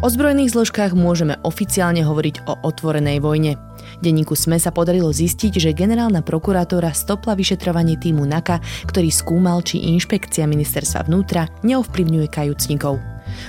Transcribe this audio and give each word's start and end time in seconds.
O 0.00 0.08
zbrojných 0.08 0.48
zložkách 0.48 0.96
môžeme 0.96 1.36
oficiálne 1.44 2.00
hovoriť 2.00 2.48
o 2.48 2.56
otvorenej 2.64 3.20
vojne. 3.20 3.60
Denníku 4.00 4.32
SME 4.32 4.56
sa 4.56 4.72
podarilo 4.72 5.12
zistiť, 5.12 5.60
že 5.60 5.76
generálna 5.76 6.24
prokurátora 6.24 6.96
stopla 6.96 7.36
vyšetrovanie 7.36 8.00
týmu 8.00 8.24
NAKA, 8.24 8.64
ktorý 8.88 9.12
skúmal, 9.12 9.60
či 9.60 9.92
inšpekcia 9.92 10.48
ministerstva 10.48 11.04
vnútra 11.04 11.52
neovplyvňuje 11.60 12.32
kajúcnikov. 12.32 12.96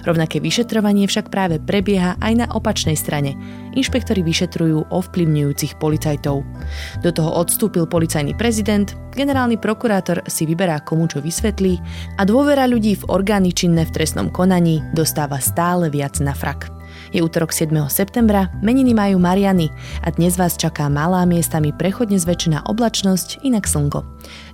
Rovnaké 0.04 0.44
vyšetrovanie 0.44 1.06
však 1.06 1.30
práve 1.30 1.62
prebieha 1.62 2.18
aj 2.20 2.34
na 2.34 2.48
opačnej 2.52 2.98
strane. 2.98 3.38
Inšpektori 3.78 4.26
vyšetrujú 4.26 4.90
ovplyvňujúcich 4.92 5.80
policajtov. 5.80 6.44
Do 7.06 7.10
toho 7.14 7.32
odstúpil 7.38 7.88
policajný 7.88 8.36
prezident, 8.36 8.92
generálny 9.16 9.56
prokurátor 9.62 10.26
si 10.28 10.44
vyberá 10.50 10.84
komu 10.84 11.08
čo 11.08 11.24
vysvetlí 11.24 11.80
a 12.20 12.28
dôvera 12.28 12.68
ľudí 12.68 13.00
v 13.00 13.08
orgány 13.08 13.56
činné 13.56 13.88
v 13.88 13.94
trestnom 13.96 14.28
konaní 14.34 14.84
dostáva 14.92 15.40
stále 15.40 15.88
viac 15.88 16.20
na 16.20 16.36
frak. 16.36 16.81
Je 17.12 17.20
útorok 17.20 17.52
7. 17.52 17.76
septembra, 17.92 18.48
meniny 18.64 18.96
majú 18.96 19.20
Mariany 19.20 19.68
a 20.00 20.16
dnes 20.16 20.40
vás 20.40 20.56
čaká 20.56 20.88
malá 20.88 21.28
miestami 21.28 21.76
prechodne 21.76 22.16
zväčšená 22.16 22.72
oblačnosť, 22.72 23.44
inak 23.44 23.68
slnko. 23.68 24.00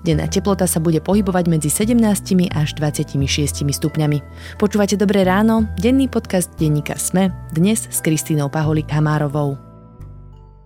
Denná 0.01 0.25
teplota 0.25 0.65
sa 0.65 0.81
bude 0.81 0.97
pohybovať 0.97 1.53
medzi 1.53 1.69
17 1.69 2.01
až 2.49 2.73
26 2.73 3.61
stupňami. 3.61 4.17
Počúvate 4.57 4.97
Dobré 4.97 5.21
ráno, 5.21 5.69
denný 5.77 6.09
podcast 6.09 6.49
denníka 6.57 6.97
Sme, 6.97 7.29
dnes 7.53 7.85
s 7.85 8.01
Kristínou 8.01 8.49
Paholik 8.49 8.89
Hamárovou. 8.89 9.61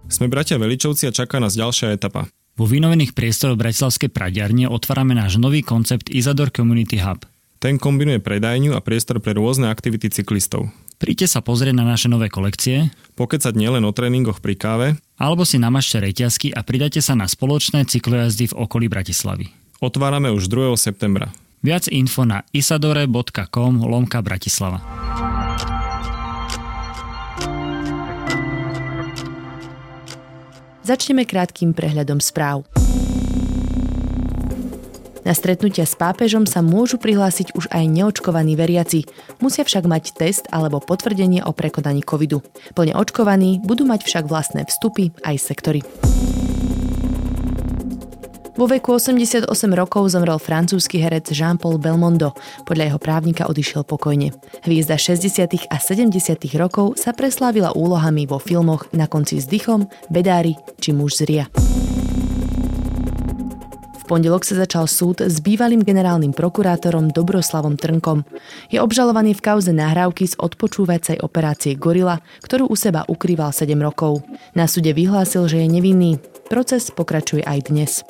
Sme 0.07 0.31
bratia 0.31 0.55
Veličovci 0.55 1.11
a 1.11 1.15
čaká 1.15 1.43
nás 1.43 1.59
ďalšia 1.59 1.91
etapa. 1.91 2.23
Vo 2.55 2.71
vynovených 2.71 3.11
priestoroch 3.11 3.59
Bratislavskej 3.59 4.15
pradiarne 4.15 4.71
otvárame 4.71 5.11
náš 5.11 5.35
nový 5.35 5.59
koncept 5.59 6.07
Isador 6.07 6.55
Community 6.55 7.03
Hub. 7.03 7.27
Ten 7.59 7.75
kombinuje 7.75 8.23
predajňu 8.23 8.79
a 8.79 8.79
priestor 8.79 9.19
pre 9.19 9.35
rôzne 9.35 9.67
aktivity 9.67 10.07
cyklistov. 10.07 10.71
Príďte 11.01 11.33
sa 11.33 11.41
pozrieť 11.41 11.73
na 11.73 11.81
naše 11.81 12.05
nové 12.05 12.29
kolekcie, 12.29 12.93
Pokecať 13.17 13.57
nielen 13.57 13.81
o 13.85 13.91
tréningoch 13.93 14.37
pri 14.37 14.53
káve, 14.53 14.87
alebo 15.17 15.49
si 15.49 15.57
namažte 15.57 15.97
reťazky 15.97 16.53
a 16.53 16.61
pridajte 16.61 17.01
sa 17.01 17.17
na 17.17 17.25
spoločné 17.25 17.89
cyklojazdy 17.89 18.53
v 18.53 18.57
okolí 18.57 18.85
Bratislavy. 18.85 19.49
otvárame 19.81 20.29
už 20.29 20.45
2. 20.45 20.77
septembra. 20.77 21.33
Viac 21.65 21.89
info 21.89 22.21
na 22.25 22.45
isadore.com 22.53 23.81
lomka 23.81 24.21
Bratislava. 24.21 24.81
Začneme 30.81 31.25
krátkým 31.25 31.73
prehľadom 31.77 32.21
správ. 32.21 32.80
Na 35.21 35.37
stretnutia 35.37 35.85
s 35.85 35.93
pápežom 35.93 36.49
sa 36.49 36.65
môžu 36.65 36.97
prihlásiť 36.97 37.53
už 37.53 37.69
aj 37.69 37.85
neočkovaní 37.85 38.57
veriaci. 38.57 39.05
Musia 39.37 39.61
však 39.61 39.85
mať 39.85 40.17
test 40.17 40.49
alebo 40.49 40.81
potvrdenie 40.81 41.45
o 41.45 41.53
prekonaní 41.53 42.01
covidu. 42.01 42.41
Plne 42.73 42.97
očkovaní 42.97 43.61
budú 43.61 43.85
mať 43.85 44.01
však 44.01 44.25
vlastné 44.25 44.65
vstupy 44.65 45.13
aj 45.21 45.35
sektory. 45.37 45.81
Vo 48.51 48.69
veku 48.69 48.93
88 48.93 49.47
rokov 49.73 50.11
zomrel 50.11 50.37
francúzsky 50.37 51.01
herec 51.01 51.33
Jean-Paul 51.33 51.81
Belmondo. 51.81 52.35
Podľa 52.67 52.93
jeho 52.93 52.99
právnika 53.01 53.49
odišiel 53.49 53.81
pokojne. 53.87 54.35
Hviezda 54.67 55.01
60. 55.01 55.71
a 55.71 55.77
70. 55.81 56.13
rokov 56.59 56.99
sa 56.99 57.15
preslávila 57.15 57.73
úlohami 57.73 58.29
vo 58.29 58.37
filmoch 58.37 58.85
Na 58.93 59.09
konci 59.09 59.41
s 59.41 59.49
dychom, 59.49 59.89
Bedári 60.13 60.59
či 60.77 60.93
Muž 60.93 61.17
z 61.17 61.23
Ria 61.25 61.45
pondelok 64.11 64.43
sa 64.43 64.59
začal 64.59 64.91
súd 64.91 65.23
s 65.23 65.39
bývalým 65.39 65.87
generálnym 65.87 66.35
prokurátorom 66.35 67.15
Dobroslavom 67.15 67.79
Trnkom. 67.79 68.27
Je 68.67 68.83
obžalovaný 68.83 69.39
v 69.39 69.39
kauze 69.39 69.71
nahrávky 69.71 70.27
z 70.27 70.35
odpočúvacej 70.35 71.23
operácie 71.23 71.79
Gorila, 71.79 72.19
ktorú 72.43 72.67
u 72.67 72.75
seba 72.75 73.07
ukrýval 73.07 73.55
7 73.55 73.71
rokov. 73.79 74.19
Na 74.51 74.67
súde 74.67 74.91
vyhlásil, 74.91 75.47
že 75.47 75.63
je 75.63 75.67
nevinný. 75.71 76.19
Proces 76.51 76.91
pokračuje 76.91 77.47
aj 77.47 77.71
dnes. 77.71 78.03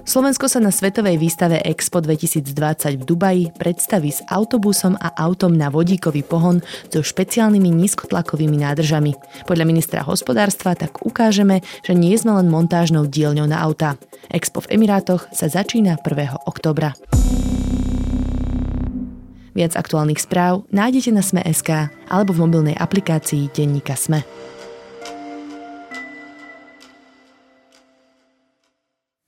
Slovensko 0.00 0.48
sa 0.48 0.64
na 0.64 0.72
svetovej 0.72 1.20
výstave 1.20 1.60
Expo 1.60 2.00
2020 2.00 3.00
v 3.00 3.02
Dubaji 3.04 3.44
predstaví 3.52 4.08
s 4.08 4.24
autobusom 4.32 4.96
a 4.96 5.12
autom 5.20 5.52
na 5.52 5.68
vodíkový 5.68 6.24
pohon 6.24 6.64
so 6.88 7.04
špeciálnymi 7.04 7.68
nízkotlakovými 7.68 8.64
nádržami. 8.64 9.12
Podľa 9.44 9.64
ministra 9.68 10.00
hospodárstva 10.00 10.72
tak 10.72 11.04
ukážeme, 11.04 11.60
že 11.84 11.92
nie 11.92 12.16
sme 12.16 12.32
len 12.40 12.48
montážnou 12.48 13.04
dielňou 13.04 13.44
na 13.44 13.60
auta. 13.60 14.00
Expo 14.32 14.64
v 14.64 14.80
Emirátoch 14.80 15.28
sa 15.36 15.52
začína 15.52 16.00
1. 16.00 16.48
oktobra. 16.48 16.96
Viac 19.52 19.76
aktuálnych 19.76 20.22
správ 20.22 20.64
nájdete 20.72 21.10
na 21.12 21.20
Sme.sk 21.20 21.90
alebo 22.08 22.32
v 22.32 22.42
mobilnej 22.48 22.76
aplikácii 22.78 23.52
Denníka 23.52 23.98
Sme. 23.98 24.24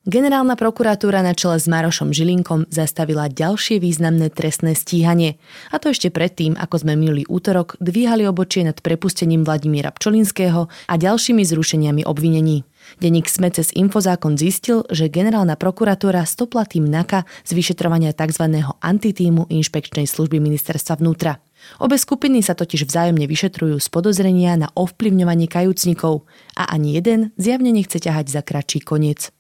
Generálna 0.03 0.59
prokuratúra 0.59 1.23
na 1.23 1.31
čele 1.31 1.63
s 1.63 1.71
Marošom 1.71 2.11
Žilinkom 2.11 2.67
zastavila 2.75 3.31
ďalšie 3.31 3.79
významné 3.79 4.35
trestné 4.35 4.75
stíhanie. 4.75 5.39
A 5.71 5.79
to 5.79 5.95
ešte 5.95 6.11
predtým, 6.11 6.59
ako 6.59 6.83
sme 6.83 6.99
minulý 6.99 7.23
útorok 7.31 7.79
dvíhali 7.79 8.27
obočie 8.27 8.67
nad 8.67 8.75
prepustením 8.83 9.47
Vladimíra 9.47 9.95
Pčolinského 9.95 10.67
a 10.67 10.95
ďalšími 10.99 11.47
zrušeniami 11.47 12.03
obvinení. 12.03 12.67
Deník 12.99 13.31
Sme 13.31 13.55
cez 13.55 13.71
Infozákon 13.79 14.35
zistil, 14.35 14.83
že 14.91 15.07
generálna 15.07 15.55
prokuratúra 15.55 16.27
stopla 16.27 16.67
tým 16.67 16.91
NAKA 16.91 17.23
z 17.47 17.55
vyšetrovania 17.55 18.11
tzv. 18.11 18.59
antitímu 18.83 19.55
inšpekčnej 19.55 20.11
služby 20.11 20.43
ministerstva 20.43 20.99
vnútra. 20.99 21.39
Obe 21.79 21.95
skupiny 21.95 22.43
sa 22.43 22.59
totiž 22.59 22.91
vzájomne 22.91 23.23
vyšetrujú 23.31 23.79
z 23.79 23.87
podozrenia 23.87 24.59
na 24.59 24.67
ovplyvňovanie 24.75 25.47
kajúcnikov 25.47 26.27
a 26.59 26.75
ani 26.75 26.99
jeden 26.99 27.31
zjavne 27.39 27.71
nechce 27.71 28.03
ťahať 28.03 28.35
za 28.35 28.43
kratší 28.43 28.83
koniec. 28.83 29.31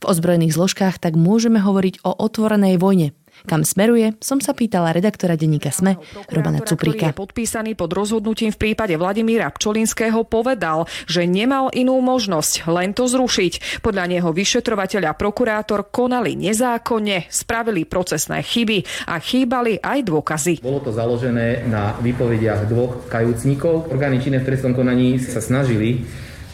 V 0.00 0.04
ozbrojených 0.04 0.54
zložkách 0.56 1.00
tak 1.00 1.14
môžeme 1.18 1.60
hovoriť 1.60 2.04
o 2.04 2.12
otvorenej 2.12 2.76
vojne, 2.78 3.16
kam 3.42 3.66
smeruje, 3.66 4.14
som 4.22 4.38
sa 4.38 4.54
pýtala 4.54 4.94
redaktora 4.94 5.34
denníka 5.34 5.74
SME, 5.74 5.98
Romana 6.30 6.62
Cuprika. 6.62 7.10
Je 7.10 7.16
podpísaný 7.16 7.74
pod 7.74 7.90
rozhodnutím 7.90 8.54
v 8.54 8.70
prípade 8.70 8.94
Vladimíra 8.94 9.50
Pčolinského 9.50 10.22
povedal, 10.22 10.86
že 11.10 11.26
nemal 11.26 11.72
inú 11.74 11.98
možnosť 11.98 12.70
len 12.70 12.94
to 12.94 13.10
zrušiť. 13.10 13.82
Podľa 13.82 14.04
neho 14.14 14.30
vyšetrovateľ 14.30 15.10
a 15.10 15.18
prokurátor 15.18 15.90
konali 15.90 16.38
nezákonne, 16.38 17.26
spravili 17.32 17.82
procesné 17.82 18.46
chyby 18.46 19.10
a 19.10 19.18
chýbali 19.18 19.82
aj 19.82 19.98
dôkazy. 20.06 20.54
Bolo 20.62 20.78
to 20.84 20.94
založené 20.94 21.66
na 21.66 21.98
výpovediach 21.98 22.70
dvoch 22.70 23.10
kajúcnikov. 23.10 23.90
Orgány 23.90 24.22
činné 24.22 24.38
v 24.38 24.54
trestnom 24.54 24.76
konaní 24.76 25.18
sa 25.18 25.42
snažili 25.42 26.06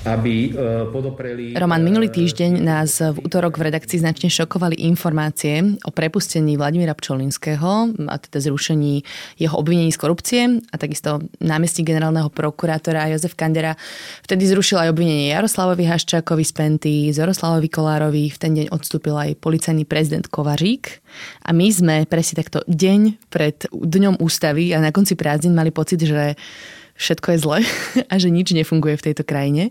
aby 0.07 0.35
e, 0.49 0.87
podopreli... 0.95 1.59
Roman, 1.59 1.83
minulý 1.83 2.07
týždeň 2.13 2.63
nás 2.63 3.03
v 3.03 3.19
útorok 3.19 3.59
v 3.59 3.73
redakcii 3.73 3.99
značne 3.99 4.31
šokovali 4.31 4.79
informácie 4.87 5.79
o 5.83 5.91
prepustení 5.91 6.55
Vladimíra 6.55 6.95
Pčolinského 6.95 7.95
a 8.07 8.15
teda 8.19 8.39
zrušení 8.39 9.03
jeho 9.43 9.55
obvinení 9.59 9.91
z 9.91 9.99
korupcie 9.99 10.43
a 10.71 10.75
takisto 10.79 11.19
námestník 11.43 11.91
generálneho 11.91 12.31
prokurátora 12.31 13.11
Jozef 13.11 13.35
Kandera 13.35 13.75
vtedy 14.23 14.47
zrušil 14.47 14.79
aj 14.79 14.93
obvinenie 14.95 15.35
Jaroslavovi 15.35 15.85
Haščákovi 15.89 16.45
z 16.47 16.53
Penty, 16.55 16.95
Zoroslavovi 17.11 17.67
Kolárovi, 17.67 18.31
v 18.31 18.39
ten 18.39 18.53
deň 18.55 18.71
odstúpil 18.71 19.19
aj 19.19 19.39
policajný 19.43 19.83
prezident 19.83 20.27
Kovařík. 20.31 21.03
A 21.49 21.51
my 21.51 21.67
sme 21.73 21.95
presne 22.07 22.39
takto 22.39 22.63
deň 22.69 23.31
pred 23.33 23.67
dňom 23.73 24.21
ústavy 24.23 24.71
a 24.77 24.79
na 24.79 24.95
konci 24.95 25.19
prázdnin 25.19 25.57
mali 25.57 25.75
pocit, 25.75 25.99
že 26.05 26.39
všetko 26.99 27.27
je 27.33 27.39
zle 27.39 27.59
a 28.13 28.15
že 28.19 28.29
nič 28.29 28.53
nefunguje 28.53 28.99
v 28.99 29.05
tejto 29.11 29.23
krajine. 29.25 29.71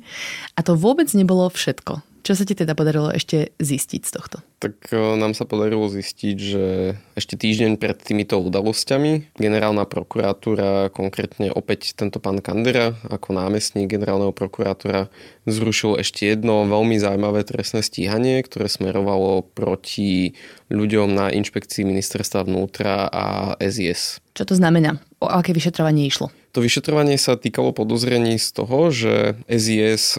A 0.55 0.63
to 0.63 0.73
vôbec 0.79 1.11
nebolo 1.13 1.51
všetko. 1.51 2.01
Čo 2.25 2.33
sa 2.35 2.43
ti 2.43 2.59
teda 2.59 2.75
podarilo 2.75 3.07
ešte 3.13 3.55
zistiť 3.55 4.01
z 4.03 4.11
tohto? 4.11 4.37
Tak 4.57 4.89
e, 4.89 4.97
nám 4.97 5.37
sa 5.37 5.45
podarilo 5.45 5.85
zistiť, 5.85 6.37
že 6.41 6.97
ešte 7.13 7.37
týždeň 7.37 7.77
pred 7.77 7.93
týmito 8.01 8.41
udalosťami 8.41 9.37
generálna 9.37 9.85
prokuratúra, 9.85 10.89
konkrétne 10.89 11.53
opäť 11.53 11.93
tento 11.93 12.17
pán 12.17 12.41
Kandera 12.41 12.97
ako 13.05 13.37
námestník 13.37 13.85
generálneho 13.85 14.33
prokurátora 14.33 15.13
zrušil 15.45 16.01
ešte 16.01 16.25
jedno 16.25 16.65
veľmi 16.65 16.97
zaujímavé 16.97 17.45
trestné 17.45 17.85
stíhanie, 17.85 18.41
ktoré 18.41 18.65
smerovalo 18.65 19.45
proti 19.45 20.33
ľuďom 20.73 21.13
na 21.13 21.29
inšpekcii 21.29 21.85
ministerstva 21.85 22.49
vnútra 22.49 23.05
a 23.13 23.53
SIS. 23.61 24.25
Čo 24.33 24.53
to 24.53 24.53
znamená? 24.57 25.01
O 25.17 25.29
aké 25.29 25.53
vyšetrovanie 25.53 26.05
išlo? 26.05 26.29
To 26.53 26.61
vyšetrovanie 26.61 27.17
sa 27.17 27.37
týkalo 27.37 27.73
podozrení 27.73 28.37
z 28.37 28.49
toho, 28.53 28.89
že 28.93 29.37
SIS 29.45 30.17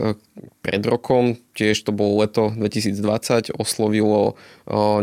pred 0.63 0.83
rokom, 0.87 1.39
tiež 1.55 1.83
to 1.87 1.95
bolo 1.95 2.23
leto 2.23 2.51
2020, 2.55 3.55
oslovilo 3.55 4.28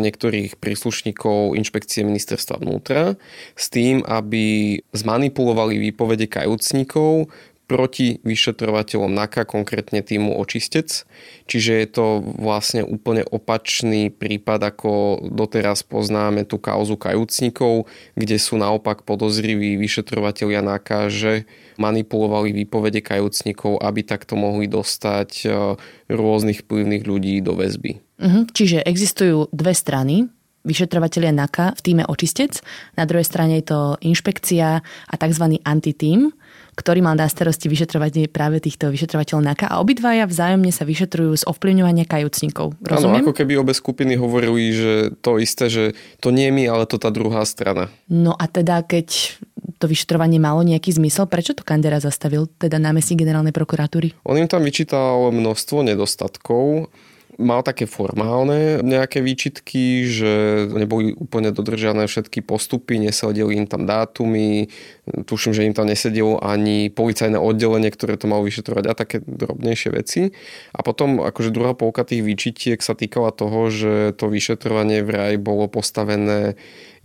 niektorých 0.02 0.60
príslušníkov 0.60 1.56
inšpekcie 1.56 2.04
ministerstva 2.04 2.62
vnútra 2.62 3.16
s 3.56 3.66
tým, 3.72 4.04
aby 4.06 4.78
zmanipulovali 4.92 5.80
výpovede 5.80 6.28
kajúcnikov 6.28 7.32
proti 7.66 8.22
vyšetrovateľom 8.22 9.10
NAKA, 9.10 9.50
konkrétne 9.50 10.06
týmu 10.06 10.38
Očistec. 10.38 11.06
Čiže 11.50 11.72
je 11.82 11.88
to 11.90 12.06
vlastne 12.22 12.86
úplne 12.86 13.26
opačný 13.26 14.14
prípad, 14.14 14.62
ako 14.62 14.92
doteraz 15.34 15.82
poznáme 15.82 16.46
tú 16.46 16.62
kauzu 16.62 16.94
kajúcnikov, 16.96 17.90
kde 18.14 18.38
sú 18.38 18.62
naopak 18.62 19.02
podozriví 19.02 19.82
vyšetrovateľia 19.82 20.62
NAKA, 20.62 21.10
že 21.10 21.34
manipulovali 21.82 22.54
výpovede 22.54 23.02
kajúcnikov, 23.02 23.82
aby 23.82 24.06
takto 24.06 24.38
mohli 24.38 24.70
dostať 24.70 25.30
e, 25.44 25.48
rôznych 26.08 26.64
vplyvných 26.64 27.04
ľudí 27.04 27.42
do 27.42 27.58
väzby. 27.58 28.05
Uh-huh. 28.16 28.48
Čiže 28.52 28.84
existujú 28.84 29.52
dve 29.52 29.76
strany 29.76 30.30
vyšetrovateľia 30.66 31.32
NAKA 31.32 31.78
v 31.78 31.82
týme 31.86 32.04
Očistec, 32.10 32.60
na 32.98 33.06
druhej 33.06 33.24
strane 33.24 33.62
je 33.62 33.70
to 33.70 33.80
inšpekcia 34.02 34.82
a 34.82 35.14
tzv. 35.14 35.46
antitým, 35.62 36.34
ktorý 36.76 37.06
mal 37.06 37.16
na 37.16 37.30
starosti 37.30 37.72
vyšetrovanie 37.72 38.28
práve 38.28 38.60
týchto 38.60 38.90
vyšetrovateľov 38.90 39.46
NAKA 39.46 39.66
a 39.72 39.80
obidvaja 39.80 40.26
vzájomne 40.28 40.74
sa 40.74 40.84
vyšetrujú 40.84 41.32
z 41.38 41.44
ovplyvňovania 41.48 42.04
kajúcnikov. 42.10 42.76
Rozumiem? 42.82 43.24
Áno, 43.24 43.30
ako 43.30 43.38
keby 43.38 43.54
obe 43.62 43.72
skupiny 43.78 44.20
hovorili, 44.20 44.74
že 44.74 44.94
to 45.22 45.38
isté, 45.40 45.70
že 45.72 45.84
to 46.20 46.34
nie 46.34 46.50
my, 46.52 46.68
ale 46.68 46.90
to 46.90 47.00
tá 47.00 47.14
druhá 47.14 47.46
strana. 47.48 47.94
No 48.10 48.36
a 48.36 48.50
teda, 48.50 48.84
keď 48.84 49.38
to 49.80 49.86
vyšetrovanie 49.88 50.42
malo 50.42 50.66
nejaký 50.66 50.92
zmysel, 50.96 51.28
prečo 51.30 51.56
to 51.56 51.64
Kandera 51.64 52.02
zastavil, 52.02 52.48
teda 52.60 52.80
námestník 52.82 53.24
generálnej 53.24 53.56
prokuratúry? 53.56 54.18
On 54.28 54.36
im 54.36 54.50
tam 54.50 54.64
vyčítal 54.64 55.32
množstvo 55.32 55.84
nedostatkov 55.84 56.92
mal 57.36 57.62
také 57.62 57.84
formálne 57.86 58.80
nejaké 58.80 59.20
výčitky, 59.20 60.08
že 60.08 60.66
neboli 60.72 61.12
úplne 61.16 61.52
dodržané 61.52 62.08
všetky 62.08 62.40
postupy, 62.42 63.00
nesedeli 63.00 63.60
im 63.60 63.68
tam 63.68 63.84
dátumy, 63.84 64.72
tuším, 65.28 65.52
že 65.54 65.68
im 65.68 65.76
tam 65.76 65.88
nesedelo 65.92 66.40
ani 66.40 66.88
policajné 66.90 67.36
oddelenie, 67.36 67.92
ktoré 67.92 68.16
to 68.16 68.32
malo 68.32 68.48
vyšetrovať 68.48 68.84
a 68.88 68.94
také 68.98 69.18
drobnejšie 69.24 69.90
veci. 69.92 70.22
A 70.72 70.80
potom 70.82 71.20
akože 71.20 71.52
druhá 71.52 71.76
polka 71.76 72.08
tých 72.08 72.24
výčitiek 72.24 72.80
sa 72.80 72.96
týkala 72.96 73.36
toho, 73.36 73.68
že 73.68 74.16
to 74.16 74.32
vyšetrovanie 74.32 75.04
vraj 75.04 75.36
bolo 75.36 75.68
postavené 75.68 76.56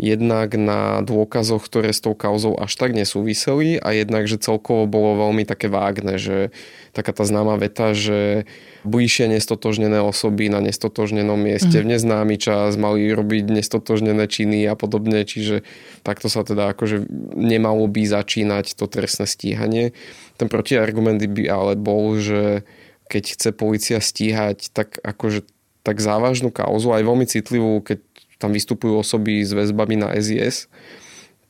jednak 0.00 0.56
na 0.56 1.04
dôkazoch, 1.04 1.60
ktoré 1.60 1.92
s 1.92 2.00
tou 2.00 2.16
kauzou 2.16 2.56
až 2.56 2.72
tak 2.80 2.96
nesúviseli 2.96 3.76
a 3.76 3.92
jednak, 3.92 4.24
že 4.24 4.40
celkovo 4.40 4.88
bolo 4.88 5.28
veľmi 5.28 5.44
také 5.44 5.68
vágne, 5.68 6.16
že 6.16 6.56
taká 6.96 7.12
tá 7.12 7.28
známa 7.28 7.60
veta, 7.60 7.92
že 7.92 8.48
bližšie 8.88 9.28
nestotožnené 9.36 10.00
osoby 10.00 10.48
na 10.48 10.64
nestotožnenom 10.64 11.36
mieste 11.36 11.76
mm. 11.76 11.84
v 11.84 11.90
neznámy 11.92 12.36
čas 12.40 12.80
mali 12.80 13.12
robiť 13.12 13.52
nestotožnené 13.52 14.24
činy 14.24 14.64
a 14.64 14.72
podobne, 14.72 15.20
čiže 15.28 15.68
takto 16.00 16.32
sa 16.32 16.48
teda 16.48 16.72
akože 16.72 17.04
nemalo 17.36 17.84
by 17.84 18.00
začínať 18.08 18.80
to 18.80 18.88
trestné 18.88 19.28
stíhanie. 19.28 19.92
Ten 20.40 20.48
protiargument 20.48 21.20
by 21.20 21.44
ale 21.52 21.72
bol, 21.76 22.16
že 22.16 22.64
keď 23.12 23.36
chce 23.36 23.50
policia 23.52 23.98
stíhať 24.00 24.72
tak 24.72 24.96
akože 25.04 25.44
tak 25.84 26.00
závažnú 26.00 26.48
kauzu, 26.48 26.92
aj 26.92 27.04
veľmi 27.04 27.26
citlivú, 27.28 27.84
keď 27.84 28.00
tam 28.40 28.56
vystupujú 28.56 29.04
osoby 29.04 29.44
s 29.44 29.52
väzbami 29.52 30.00
na 30.00 30.16
SIS, 30.16 30.72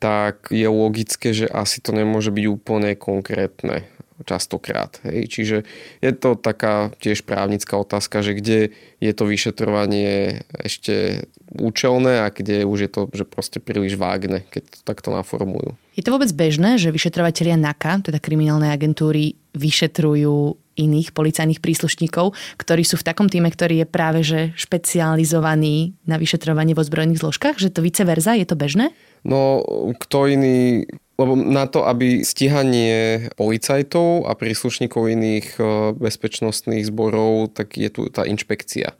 tak 0.03 0.51
je 0.51 0.67
logické, 0.67 1.31
že 1.31 1.47
asi 1.47 1.79
to 1.79 1.95
nemôže 1.95 2.33
byť 2.33 2.45
úplne 2.51 2.97
konkrétne 2.99 3.87
častokrát. 4.23 5.01
Hej. 5.05 5.29
Čiže 5.33 5.57
je 6.01 6.11
to 6.13 6.37
taká 6.37 6.93
tiež 7.01 7.25
právnická 7.25 7.77
otázka, 7.77 8.21
že 8.21 8.37
kde 8.37 8.59
je 9.01 9.11
to 9.13 9.25
vyšetrovanie 9.25 10.45
ešte 10.61 11.25
účelné 11.51 12.21
a 12.23 12.29
kde 12.29 12.63
už 12.63 12.79
je 12.87 12.89
to 12.89 13.01
že 13.11 13.25
proste 13.25 13.57
príliš 13.59 13.97
vágne, 13.97 14.45
keď 14.53 14.63
to 14.69 14.79
takto 14.85 15.09
naformujú. 15.11 15.75
Je 15.97 16.05
to 16.05 16.13
vôbec 16.13 16.31
bežné, 16.31 16.79
že 16.79 16.93
vyšetrovateľia 16.93 17.59
NAKA, 17.59 18.07
teda 18.07 18.23
kriminálnej 18.23 18.71
agentúry, 18.71 19.35
vyšetrujú 19.51 20.55
iných 20.81 21.13
policajných 21.13 21.61
príslušníkov, 21.61 22.33
ktorí 22.57 22.81
sú 22.81 22.97
v 22.97 23.05
takom 23.05 23.29
týme, 23.29 23.53
ktorý 23.53 23.85
je 23.85 23.87
práve 23.87 24.19
že 24.25 24.49
špecializovaný 24.57 25.93
na 26.09 26.17
vyšetrovanie 26.17 26.73
vo 26.73 26.81
zbrojných 26.81 27.21
zložkách? 27.21 27.61
Že 27.61 27.69
to 27.69 27.79
vice 27.85 28.03
verza, 28.03 28.33
je 28.33 28.47
to 28.49 28.57
bežné? 28.57 28.89
No, 29.21 29.61
kto 30.01 30.25
iný 30.25 30.89
lebo 31.21 31.37
na 31.37 31.69
to, 31.69 31.85
aby 31.85 32.25
stíhanie 32.25 33.29
policajtov 33.37 34.25
a 34.25 34.33
príslušníkov 34.33 35.05
iných 35.05 35.47
eh, 35.61 35.65
bezpečnostných 35.93 36.89
zborov, 36.89 37.53
tak 37.53 37.77
je 37.77 37.89
tu 37.93 38.09
tá 38.09 38.25
inšpekcia. 38.25 38.97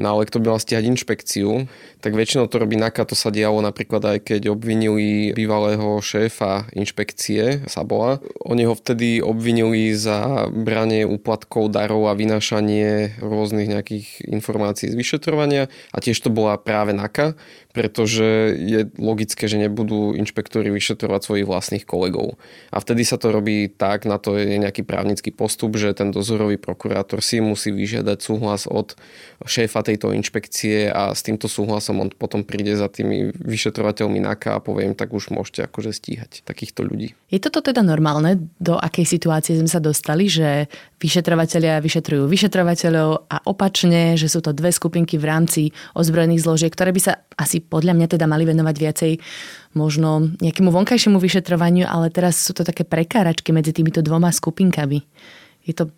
No 0.00 0.16
ale 0.16 0.24
kto 0.24 0.40
by 0.40 0.56
mal 0.56 0.60
stiahať 0.60 0.88
inšpekciu, 0.88 1.68
tak 2.00 2.16
väčšinou 2.16 2.48
to 2.48 2.56
robí 2.56 2.80
NAKA, 2.80 3.12
to 3.12 3.16
sa 3.16 3.28
dialo 3.28 3.60
napríklad 3.60 4.00
aj 4.00 4.18
keď 4.24 4.48
obvinili 4.48 5.36
bývalého 5.36 6.00
šéfa 6.00 6.72
inšpekcie 6.72 7.68
Sabola. 7.68 8.24
Oni 8.48 8.64
ho 8.64 8.72
vtedy 8.72 9.20
obvinili 9.20 9.92
za 9.92 10.48
branie 10.48 11.04
úplatkov, 11.04 11.68
darov 11.68 12.08
a 12.08 12.16
vynášanie 12.16 13.20
rôznych 13.20 13.68
nejakých 13.68 14.24
informácií 14.32 14.88
z 14.88 14.96
vyšetrovania 14.96 15.68
a 15.92 15.98
tiež 16.00 16.16
to 16.24 16.32
bola 16.32 16.56
práve 16.56 16.96
NAKA, 16.96 17.36
pretože 17.76 18.56
je 18.56 18.88
logické, 18.96 19.44
že 19.44 19.60
nebudú 19.60 20.16
inšpektori 20.16 20.72
vyšetrovať 20.72 21.20
svojich 21.20 21.48
vlastných 21.48 21.84
kolegov. 21.84 22.40
A 22.72 22.80
vtedy 22.80 23.04
sa 23.04 23.20
to 23.20 23.28
robí 23.28 23.68
tak, 23.68 24.08
na 24.08 24.16
to 24.16 24.40
je 24.40 24.56
nejaký 24.56 24.88
právnický 24.88 25.36
postup, 25.36 25.76
že 25.76 25.92
ten 25.92 26.08
dozorový 26.08 26.56
prokurátor 26.56 27.20
si 27.20 27.44
musí 27.44 27.68
vyžiadať 27.68 28.18
súhlas 28.24 28.64
od 28.64 28.96
šéfa 29.44 29.81
tejto 29.82 30.14
inšpekcie 30.14 30.88
a 30.88 31.12
s 31.12 31.20
týmto 31.26 31.50
súhlasom 31.50 32.00
on 32.00 32.08
potom 32.10 32.46
príde 32.46 32.74
za 32.78 32.86
tými 32.88 33.34
vyšetrovateľmi 33.36 34.22
NAKA 34.22 34.58
a 34.58 34.62
poviem, 34.62 34.94
tak 34.94 35.12
už 35.12 35.34
môžete 35.34 35.66
akože 35.66 35.92
stíhať 35.92 36.46
takýchto 36.46 36.86
ľudí. 36.86 37.14
Je 37.28 37.42
toto 37.42 37.60
teda 37.60 37.82
normálne, 37.82 38.48
do 38.62 38.78
akej 38.78 39.04
situácie 39.04 39.58
sme 39.58 39.70
sa 39.70 39.82
dostali, 39.82 40.30
že 40.30 40.70
vyšetrovateľia 41.02 41.82
vyšetrujú 41.82 42.30
vyšetrovateľov 42.30 43.26
a 43.26 43.36
opačne, 43.48 44.14
že 44.14 44.30
sú 44.30 44.38
to 44.38 44.54
dve 44.54 44.70
skupinky 44.70 45.18
v 45.18 45.26
rámci 45.26 45.62
ozbrojených 45.98 46.44
zložiek, 46.44 46.72
ktoré 46.72 46.94
by 46.94 47.00
sa 47.02 47.12
asi 47.34 47.58
podľa 47.58 47.98
mňa 47.98 48.06
teda 48.14 48.26
mali 48.30 48.46
venovať 48.46 48.76
viacej 48.78 49.12
možno 49.74 50.30
nejakému 50.38 50.68
vonkajšiemu 50.68 51.16
vyšetrovaniu, 51.16 51.88
ale 51.88 52.12
teraz 52.12 52.38
sú 52.38 52.52
to 52.52 52.62
také 52.62 52.84
prekáračky 52.84 53.50
medzi 53.50 53.72
týmito 53.72 54.04
dvoma 54.04 54.28
skupinkami. 54.28 55.00
Je 55.64 55.72
to 55.72 55.88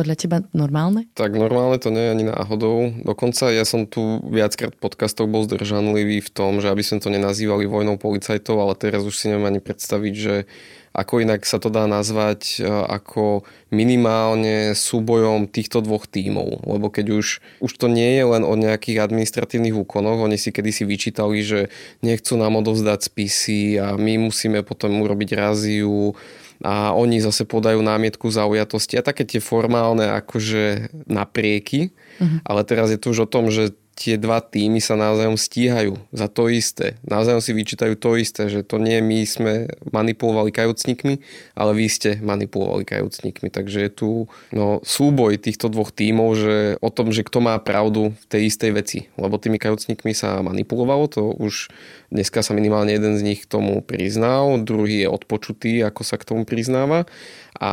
podľa 0.00 0.16
teba 0.16 0.36
normálne? 0.56 1.04
Tak 1.12 1.36
normálne 1.36 1.76
to 1.76 1.92
nie 1.92 2.08
je 2.08 2.14
ani 2.16 2.24
náhodou. 2.32 2.88
Dokonca 3.04 3.52
ja 3.52 3.68
som 3.68 3.84
tu 3.84 4.24
viackrát 4.24 4.72
podcastov 4.72 5.28
bol 5.28 5.44
zdržanlivý 5.44 6.24
v 6.24 6.30
tom, 6.32 6.64
že 6.64 6.72
aby 6.72 6.80
sme 6.80 7.04
to 7.04 7.12
nenazývali 7.12 7.68
vojnou 7.68 8.00
policajtov, 8.00 8.56
ale 8.56 8.72
teraz 8.80 9.04
už 9.04 9.12
si 9.12 9.28
neviem 9.28 9.52
ani 9.52 9.60
predstaviť, 9.60 10.14
že 10.16 10.34
ako 10.90 11.22
inak 11.22 11.46
sa 11.46 11.62
to 11.62 11.70
dá 11.70 11.86
nazvať 11.86 12.58
e, 12.58 12.66
ako 12.66 13.46
minimálne 13.70 14.74
súbojom 14.74 15.46
týchto 15.46 15.84
dvoch 15.86 16.10
tímov. 16.10 16.66
Lebo 16.66 16.90
keď 16.90 17.14
už, 17.14 17.38
už 17.62 17.72
to 17.78 17.86
nie 17.86 18.18
je 18.18 18.24
len 18.26 18.42
o 18.42 18.58
nejakých 18.58 19.06
administratívnych 19.06 19.76
úkonoch, 19.86 20.18
oni 20.18 20.34
si 20.34 20.50
kedysi 20.50 20.82
vyčítali, 20.82 21.46
že 21.46 21.70
nechcú 22.02 22.34
nám 22.34 22.58
odovzdať 22.58 23.06
spisy 23.06 23.78
a 23.78 23.94
my 23.94 24.32
musíme 24.32 24.66
potom 24.66 25.06
urobiť 25.06 25.30
raziu 25.38 26.18
a 26.60 26.92
oni 26.92 27.24
zase 27.24 27.48
podajú 27.48 27.80
námietku 27.80 28.28
zaujatosti 28.28 29.00
a 29.00 29.06
také 29.06 29.24
tie 29.24 29.40
formálne 29.40 30.04
akože 30.20 30.92
naprieky, 31.08 31.96
uh-huh. 32.20 32.44
ale 32.44 32.60
teraz 32.68 32.92
je 32.92 33.00
to 33.00 33.16
už 33.16 33.24
o 33.24 33.30
tom, 33.30 33.48
že 33.48 33.72
tie 34.00 34.16
dva 34.16 34.40
týmy 34.40 34.80
sa 34.80 34.96
navzájom 34.96 35.36
stíhajú 35.36 36.00
za 36.08 36.32
to 36.32 36.48
isté. 36.48 36.96
Navzájom 37.04 37.44
si 37.44 37.52
vyčítajú 37.52 38.00
to 38.00 38.16
isté, 38.16 38.48
že 38.48 38.64
to 38.64 38.80
nie 38.80 38.96
my 39.04 39.28
sme 39.28 39.68
manipulovali 39.92 40.48
kajúcnikmi, 40.48 41.20
ale 41.52 41.76
vy 41.76 41.84
ste 41.92 42.16
manipulovali 42.24 42.88
kajúcnikmi. 42.88 43.52
Takže 43.52 43.78
je 43.84 43.90
tu 43.92 44.10
no, 44.56 44.80
súboj 44.80 45.36
týchto 45.36 45.68
dvoch 45.68 45.92
tímov, 45.92 46.32
že 46.32 46.56
o 46.80 46.88
tom, 46.88 47.12
že 47.12 47.28
kto 47.28 47.44
má 47.44 47.60
pravdu 47.60 48.16
v 48.16 48.24
tej 48.32 48.42
istej 48.48 48.70
veci. 48.72 48.98
Lebo 49.20 49.36
tými 49.36 49.60
kajúcnikmi 49.60 50.16
sa 50.16 50.40
manipulovalo, 50.40 51.04
to 51.12 51.36
už 51.36 51.68
dneska 52.08 52.40
sa 52.40 52.56
minimálne 52.56 52.96
jeden 52.96 53.20
z 53.20 53.22
nich 53.22 53.44
k 53.44 53.52
tomu 53.52 53.84
priznal, 53.84 54.56
druhý 54.64 55.04
je 55.04 55.12
odpočutý, 55.12 55.84
ako 55.84 56.08
sa 56.08 56.16
k 56.16 56.24
tomu 56.24 56.48
priznáva. 56.48 57.04
A 57.60 57.72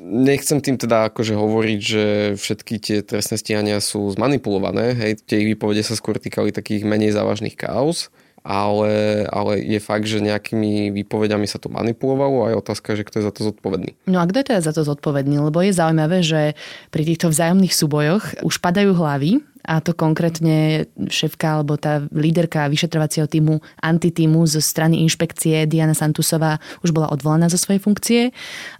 nechcem 0.00 0.64
tým 0.64 0.80
teda 0.80 1.12
akože 1.12 1.36
hovoriť, 1.36 1.80
že 1.80 2.04
všetky 2.40 2.74
tie 2.80 2.98
trestné 3.04 3.36
stíhania 3.36 3.78
sú 3.84 4.08
zmanipulované, 4.16 4.96
hej, 4.96 5.20
tie 5.20 5.44
ich 5.44 5.48
výpovede 5.54 5.84
sa 5.84 5.92
skôr 5.92 6.16
týkali 6.16 6.50
takých 6.50 6.88
menej 6.88 7.12
závažných 7.12 7.54
kauz, 7.54 8.08
ale, 8.40 9.28
ale 9.28 9.60
je 9.60 9.76
fakt, 9.76 10.08
že 10.08 10.24
nejakými 10.24 10.88
výpovediami 10.96 11.44
sa 11.44 11.60
to 11.60 11.68
manipulovalo 11.68 12.48
a 12.48 12.50
je 12.52 12.56
otázka, 12.56 12.96
že 12.96 13.04
kto 13.04 13.20
je 13.20 13.28
za 13.28 13.32
to 13.36 13.40
zodpovedný. 13.52 13.92
No 14.08 14.24
a 14.24 14.24
kto 14.24 14.40
je 14.40 14.48
teda 14.48 14.60
za 14.64 14.72
to 14.72 14.82
zodpovedný? 14.88 15.36
Lebo 15.44 15.60
je 15.60 15.76
zaujímavé, 15.76 16.24
že 16.24 16.56
pri 16.88 17.02
týchto 17.04 17.28
vzájomných 17.28 17.76
súbojoch 17.76 18.40
už 18.40 18.56
padajú 18.64 18.96
hlavy 18.96 19.44
a 19.64 19.80
to 19.84 19.92
konkrétne 19.92 20.88
šéfka 21.08 21.60
alebo 21.60 21.76
tá 21.76 22.04
líderka 22.12 22.68
vyšetrovacieho 22.70 23.28
týmu, 23.28 23.60
antitímu 23.80 24.44
zo 24.48 24.60
strany 24.64 25.04
inšpekcie 25.04 25.68
Diana 25.68 25.92
Santusová 25.92 26.60
už 26.80 26.96
bola 26.96 27.12
odvolaná 27.12 27.52
zo 27.52 27.60
svojej 27.60 27.80
funkcie. 27.80 28.20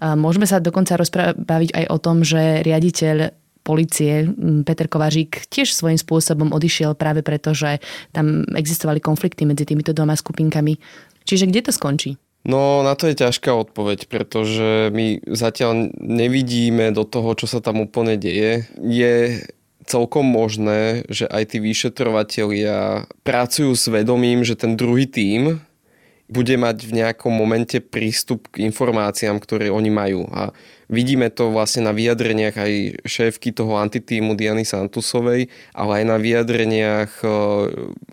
Môžeme 0.00 0.48
sa 0.48 0.62
dokonca 0.62 0.96
rozprávať 0.96 1.72
aj 1.76 1.84
o 1.92 1.98
tom, 2.00 2.24
že 2.24 2.64
riaditeľ 2.64 3.36
policie 3.60 4.24
Peter 4.64 4.88
Kovařík 4.88 5.52
tiež 5.52 5.76
svojím 5.76 6.00
spôsobom 6.00 6.48
odišiel 6.48 6.96
práve 6.96 7.20
preto, 7.20 7.52
že 7.52 7.84
tam 8.08 8.48
existovali 8.56 9.04
konflikty 9.04 9.44
medzi 9.44 9.68
týmito 9.68 9.92
dvoma 9.92 10.16
skupinkami. 10.16 10.80
Čiže 11.28 11.44
kde 11.44 11.68
to 11.68 11.72
skončí? 11.76 12.16
No 12.48 12.80
na 12.80 12.96
to 12.96 13.12
je 13.12 13.20
ťažká 13.20 13.52
odpoveď, 13.52 14.08
pretože 14.08 14.88
my 14.96 15.20
zatiaľ 15.28 15.92
nevidíme 16.00 16.88
do 16.96 17.04
toho, 17.04 17.36
čo 17.36 17.44
sa 17.44 17.60
tam 17.60 17.84
úplne 17.84 18.16
deje. 18.16 18.64
Je 18.80 19.44
celkom 19.90 20.22
možné, 20.22 21.02
že 21.10 21.26
aj 21.26 21.54
tí 21.54 21.58
vyšetrovatelia 21.58 23.10
pracujú 23.26 23.74
s 23.74 23.90
vedomím, 23.90 24.46
že 24.46 24.54
ten 24.54 24.78
druhý 24.78 25.10
tím 25.10 25.58
bude 26.30 26.54
mať 26.54 26.86
v 26.86 26.92
nejakom 27.02 27.34
momente 27.34 27.82
prístup 27.82 28.46
k 28.54 28.62
informáciám, 28.62 29.42
ktoré 29.42 29.66
oni 29.74 29.90
majú. 29.90 30.30
A 30.30 30.54
vidíme 30.86 31.26
to 31.26 31.50
vlastne 31.50 31.90
na 31.90 31.92
vyjadreniach 31.92 32.54
aj 32.54 32.72
šéfky 33.02 33.50
toho 33.50 33.74
antitímu 33.82 34.38
Diany 34.38 34.62
Santusovej, 34.62 35.50
ale 35.74 35.92
aj 36.00 36.04
na 36.06 36.16
vyjadreniach 36.22 37.26
e, 37.26 37.28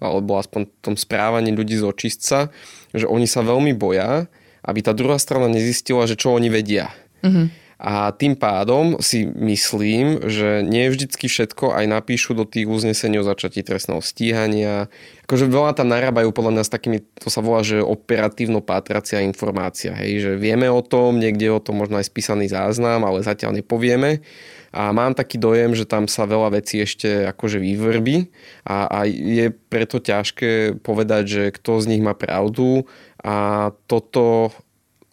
alebo 0.02 0.42
aspoň 0.42 0.66
tom 0.82 0.98
správaní 0.98 1.54
ľudí 1.54 1.78
z 1.78 1.86
očistca, 1.86 2.50
že 2.90 3.06
oni 3.06 3.30
sa 3.30 3.46
veľmi 3.46 3.78
boja, 3.78 4.26
aby 4.66 4.82
tá 4.82 4.98
druhá 4.98 5.22
strana 5.22 5.46
nezistila, 5.46 6.10
že 6.10 6.18
čo 6.18 6.34
oni 6.34 6.50
vedia. 6.50 6.90
Mm-hmm. 7.22 7.67
A 7.78 8.10
tým 8.10 8.34
pádom 8.34 8.98
si 8.98 9.30
myslím, 9.38 10.26
že 10.26 10.66
nie 10.66 10.90
vždycky 10.90 11.30
všetko 11.30 11.78
aj 11.78 11.86
napíšu 11.86 12.34
do 12.34 12.42
tých 12.42 12.66
uznesení 12.66 13.22
o 13.22 13.28
začatí 13.28 13.62
trestného 13.62 14.02
stíhania. 14.02 14.90
Akože 15.30 15.46
veľa 15.46 15.78
tam 15.78 15.94
narábajú 15.94 16.34
podľa 16.34 16.62
nás 16.62 16.74
takými, 16.74 17.06
to 17.22 17.30
sa 17.30 17.46
volá, 17.46 17.62
že 17.62 17.78
operatívno 17.78 18.66
pátracia 18.66 19.22
informácia. 19.22 19.94
Hej, 19.94 20.26
že 20.26 20.32
vieme 20.42 20.66
o 20.74 20.82
tom, 20.82 21.22
niekde 21.22 21.54
o 21.54 21.62
tom 21.62 21.78
možno 21.78 22.02
aj 22.02 22.10
spísaný 22.10 22.50
záznam, 22.50 23.06
ale 23.06 23.22
zatiaľ 23.22 23.62
nepovieme. 23.62 24.26
A 24.74 24.90
mám 24.90 25.14
taký 25.14 25.38
dojem, 25.38 25.78
že 25.78 25.86
tam 25.86 26.10
sa 26.10 26.26
veľa 26.26 26.58
vecí 26.58 26.82
ešte 26.82 27.30
akože 27.30 27.62
vyvrbí 27.62 28.30
a, 28.68 28.90
a 28.90 29.00
je 29.08 29.54
preto 29.54 30.02
ťažké 30.02 30.82
povedať, 30.82 31.24
že 31.26 31.44
kto 31.56 31.82
z 31.82 31.86
nich 31.96 32.04
má 32.04 32.18
pravdu 32.18 32.84
a 33.22 33.70
toto 33.88 34.52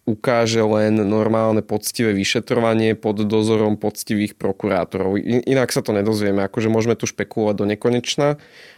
ukáže 0.05 0.61
len 0.61 1.01
normálne 1.01 1.65
poctivé 1.65 2.13
vyšetrovanie 2.13 2.93
pod 2.93 3.25
dozorom 3.25 3.81
poctivých 3.81 4.37
prokurátorov. 4.37 5.17
Inak 5.25 5.73
sa 5.73 5.81
to 5.81 5.97
nedozvieme, 5.97 6.45
akože 6.45 6.69
môžeme 6.69 6.93
tu 6.93 7.09
špekulovať 7.09 7.55
do 7.57 7.65
nekonečna, 7.73 8.29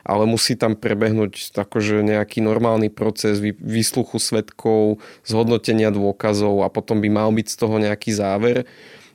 ale 0.06 0.23
musí 0.30 0.54
tam 0.54 0.78
prebehnúť 0.78 1.50
akože 1.59 2.06
nejaký 2.06 2.38
normálny 2.47 2.95
proces 2.95 3.42
výsluchu 3.42 4.23
svetkov, 4.23 5.02
zhodnotenia 5.26 5.90
dôkazov 5.90 6.62
a 6.62 6.71
potom 6.71 7.02
by 7.02 7.11
mal 7.11 7.35
byť 7.35 7.47
z 7.50 7.56
toho 7.59 7.76
nejaký 7.83 8.14
záver. 8.14 8.62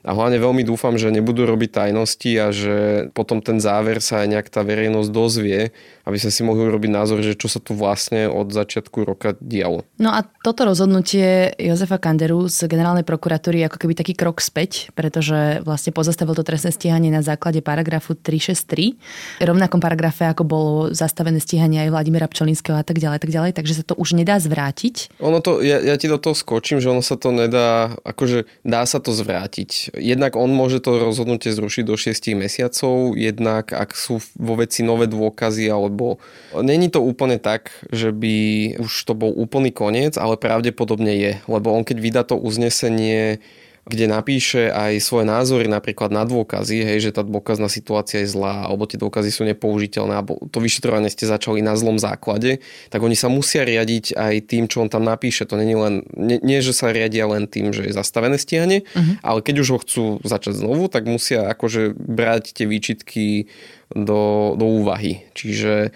A 0.02 0.18
hlavne 0.18 0.42
veľmi 0.42 0.66
dúfam, 0.66 0.98
že 0.98 1.14
nebudú 1.14 1.46
robiť 1.46 1.70
tajnosti 1.86 2.32
a 2.42 2.50
že 2.50 2.76
potom 3.14 3.38
ten 3.38 3.62
záver 3.62 4.02
sa 4.02 4.26
aj 4.26 4.28
nejak 4.34 4.48
tá 4.50 4.66
verejnosť 4.66 5.10
dozvie, 5.14 5.70
aby 6.10 6.18
sme 6.18 6.32
si 6.34 6.42
mohli 6.42 6.66
urobiť 6.66 6.90
názor, 6.90 7.22
že 7.22 7.38
čo 7.38 7.46
sa 7.46 7.62
tu 7.62 7.78
vlastne 7.78 8.26
od 8.26 8.50
začiatku 8.50 9.06
roka 9.06 9.38
dialo. 9.38 9.86
No 10.02 10.10
a 10.10 10.26
toto 10.42 10.66
rozhodnutie 10.66 11.54
Jozefa 11.62 12.02
Kanderu 12.02 12.50
z 12.50 12.66
generálnej 12.66 13.06
prokuratúry 13.06 13.62
je 13.62 13.68
ako 13.70 13.78
keby 13.86 13.94
taký 13.94 14.14
krok 14.18 14.42
späť, 14.42 14.90
pretože 14.98 15.62
vlastne 15.62 15.94
pozastavil 15.94 16.34
to 16.34 16.42
trestné 16.42 16.74
stíhanie 16.74 17.14
na 17.14 17.22
základe 17.22 17.62
paragrafu 17.62 18.18
363. 18.18 18.98
V 19.38 19.46
rovnakom 19.46 19.78
paragrafe, 19.78 20.26
ako 20.26 20.44
bolo 20.44 20.74
zastavené 20.90 21.38
stíhanie 21.38 21.86
aj 21.86 21.94
Vladimira 21.94 22.26
Pčolinského 22.26 22.74
a 22.74 22.86
tak 22.86 22.98
ďalej, 22.98 23.22
tak 23.22 23.30
ďalej, 23.30 23.52
takže 23.54 23.78
sa 23.78 23.84
to 23.86 23.94
už 23.94 24.18
nedá 24.18 24.42
zvrátiť. 24.42 25.22
Ono 25.22 25.38
to, 25.46 25.62
ja, 25.62 25.78
ja 25.78 25.94
ti 26.02 26.10
do 26.10 26.18
toho 26.18 26.34
skočím, 26.34 26.82
že 26.82 26.90
ono 26.90 27.06
sa 27.06 27.14
to 27.14 27.30
nedá, 27.30 27.94
akože 28.02 28.50
dá 28.66 28.82
sa 28.90 28.98
to 28.98 29.14
zvrátiť 29.14 29.91
jednak 29.96 30.40
on 30.40 30.52
môže 30.52 30.80
to 30.80 31.00
rozhodnutie 31.00 31.52
zrušiť 31.52 31.84
do 31.84 31.96
6 32.00 32.34
mesiacov, 32.40 33.16
jednak 33.20 33.76
ak 33.76 33.92
sú 33.96 34.24
vo 34.40 34.54
veci 34.56 34.82
nové 34.86 35.08
dôkazy, 35.12 35.68
alebo 35.68 36.22
není 36.56 36.88
to 36.88 37.04
úplne 37.04 37.42
tak, 37.42 37.72
že 37.92 38.16
by 38.16 38.36
už 38.80 38.92
to 39.04 39.14
bol 39.14 39.32
úplný 39.36 39.72
koniec, 39.76 40.16
ale 40.16 40.40
pravdepodobne 40.40 41.12
je, 41.12 41.32
lebo 41.52 41.76
on 41.76 41.84
keď 41.84 41.98
vydá 42.00 42.22
to 42.24 42.40
uznesenie 42.40 43.44
kde 43.92 44.08
napíše 44.08 44.72
aj 44.72 45.04
svoje 45.04 45.28
názory 45.28 45.68
napríklad 45.68 46.16
na 46.16 46.24
dôkazy, 46.24 46.88
hej, 46.88 47.12
že 47.12 47.12
tá 47.12 47.28
dôkazná 47.28 47.68
situácia 47.68 48.24
je 48.24 48.32
zlá, 48.32 48.64
alebo 48.72 48.88
tie 48.88 48.96
dôkazy 48.96 49.28
sú 49.28 49.44
nepoužiteľné, 49.44 50.16
alebo 50.16 50.40
to 50.48 50.64
vyšetrovanie 50.64 51.12
ste 51.12 51.28
začali 51.28 51.60
na 51.60 51.76
zlom 51.76 52.00
základe, 52.00 52.64
tak 52.88 53.04
oni 53.04 53.20
sa 53.20 53.28
musia 53.28 53.68
riadiť 53.68 54.16
aj 54.16 54.36
tým, 54.48 54.72
čo 54.72 54.88
on 54.88 54.88
tam 54.88 55.04
napíše. 55.04 55.44
To 55.44 55.60
nie, 55.60 55.76
len, 55.76 56.08
nie, 56.16 56.40
nie 56.40 56.64
že 56.64 56.72
sa 56.72 56.96
riadia 56.96 57.28
len 57.28 57.52
tým, 57.52 57.76
že 57.76 57.92
je 57.92 57.94
zastavené 57.94 58.40
stiahne, 58.40 58.88
uh-huh. 58.88 59.20
ale 59.20 59.44
keď 59.44 59.56
už 59.60 59.70
ho 59.76 59.80
chcú 59.84 60.04
začať 60.24 60.64
znovu, 60.64 60.88
tak 60.88 61.04
musia 61.04 61.52
akože 61.52 61.92
brať 61.92 62.56
tie 62.56 62.66
výčitky 62.72 63.52
do, 63.92 64.56
do 64.56 64.66
úvahy. 64.80 65.28
Čiže 65.36 65.92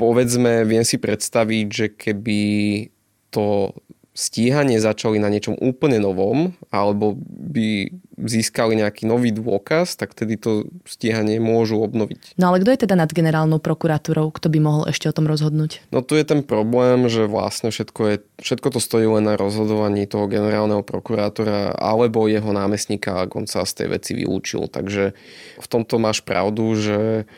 povedzme, 0.00 0.64
viem 0.64 0.88
si 0.88 0.96
predstaviť, 0.96 1.66
že 1.68 1.86
keby 1.92 2.40
to 3.28 3.76
stíhanie 4.16 4.80
začali 4.80 5.20
na 5.20 5.28
niečom 5.28 5.60
úplne 5.60 6.00
novom, 6.00 6.56
alebo 6.72 7.20
by 7.28 7.92
získali 8.16 8.80
nejaký 8.80 9.04
nový 9.04 9.28
dôkaz, 9.28 10.00
tak 10.00 10.16
tedy 10.16 10.40
to 10.40 10.64
stíhanie 10.88 11.36
môžu 11.36 11.84
obnoviť. 11.84 12.40
No 12.40 12.48
ale 12.48 12.64
kto 12.64 12.72
je 12.72 12.82
teda 12.88 12.96
nad 12.96 13.12
generálnou 13.12 13.60
prokuratúrou, 13.60 14.32
kto 14.32 14.48
by 14.48 14.58
mohol 14.58 14.82
ešte 14.88 15.12
o 15.12 15.14
tom 15.14 15.28
rozhodnúť? 15.28 15.84
No 15.92 16.00
tu 16.00 16.16
je 16.16 16.24
ten 16.24 16.40
problém, 16.40 17.12
že 17.12 17.28
vlastne 17.28 17.68
všetko, 17.68 18.00
je, 18.08 18.16
všetko 18.40 18.68
to 18.72 18.80
stojí 18.80 19.04
len 19.04 19.28
na 19.28 19.36
rozhodovaní 19.36 20.08
toho 20.08 20.32
generálneho 20.32 20.80
prokurátora 20.80 21.76
alebo 21.76 22.24
jeho 22.24 22.56
námestníka, 22.56 23.28
ak 23.28 23.36
on 23.36 23.44
sa 23.44 23.68
z 23.68 23.84
tej 23.84 23.88
veci 24.00 24.16
vylúčil. 24.16 24.72
Takže 24.72 25.12
v 25.60 25.66
tomto 25.68 26.00
máš 26.00 26.24
pravdu, 26.24 26.72
že 26.72 27.28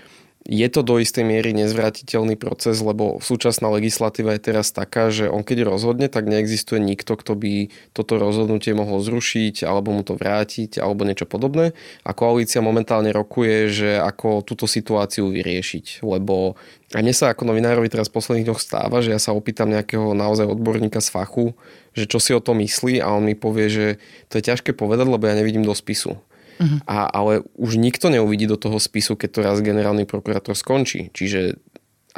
je 0.48 0.64
to 0.72 0.80
do 0.80 0.96
istej 0.96 1.28
miery 1.28 1.52
nezvratiteľný 1.52 2.40
proces, 2.40 2.80
lebo 2.80 3.20
súčasná 3.20 3.68
legislatíva 3.68 4.32
je 4.32 4.48
teraz 4.48 4.72
taká, 4.72 5.12
že 5.12 5.28
on 5.28 5.44
keď 5.44 5.68
rozhodne, 5.68 6.08
tak 6.08 6.24
neexistuje 6.24 6.80
nikto, 6.80 7.20
kto 7.20 7.36
by 7.36 7.68
toto 7.92 8.16
rozhodnutie 8.16 8.72
mohol 8.72 9.04
zrušiť 9.04 9.68
alebo 9.68 9.92
mu 9.92 10.00
to 10.00 10.16
vrátiť 10.16 10.80
alebo 10.80 11.04
niečo 11.04 11.28
podobné. 11.28 11.76
A 12.00 12.16
koalícia 12.16 12.64
momentálne 12.64 13.12
rokuje, 13.12 13.68
že 13.68 13.90
ako 14.00 14.40
túto 14.40 14.64
situáciu 14.64 15.28
vyriešiť, 15.28 16.00
lebo 16.00 16.56
a 16.96 17.04
mne 17.04 17.12
sa 17.12 17.36
ako 17.36 17.44
novinárovi 17.44 17.92
teraz 17.92 18.08
v 18.08 18.16
posledných 18.16 18.48
dňoch 18.48 18.64
stáva, 18.64 19.04
že 19.04 19.12
ja 19.12 19.20
sa 19.20 19.36
opýtam 19.36 19.68
nejakého 19.68 20.16
naozaj 20.16 20.48
odborníka 20.48 21.04
z 21.04 21.12
fachu, 21.12 21.52
že 21.92 22.08
čo 22.08 22.16
si 22.16 22.32
o 22.32 22.40
tom 22.40 22.64
myslí 22.64 23.04
a 23.04 23.12
on 23.12 23.28
mi 23.28 23.36
povie, 23.36 23.68
že 23.68 23.86
to 24.32 24.40
je 24.40 24.48
ťažké 24.48 24.72
povedať, 24.72 25.04
lebo 25.04 25.28
ja 25.28 25.36
nevidím 25.36 25.68
do 25.68 25.76
spisu. 25.76 26.16
Uh-huh. 26.58 26.78
A, 26.84 27.06
ale 27.10 27.46
už 27.54 27.78
nikto 27.78 28.10
neuvidí 28.10 28.50
do 28.50 28.58
toho 28.58 28.82
spisu, 28.82 29.14
keď 29.14 29.28
to 29.30 29.40
raz 29.46 29.58
generálny 29.62 30.04
prokurátor 30.04 30.58
skončí. 30.58 31.14
Čiže 31.14 31.56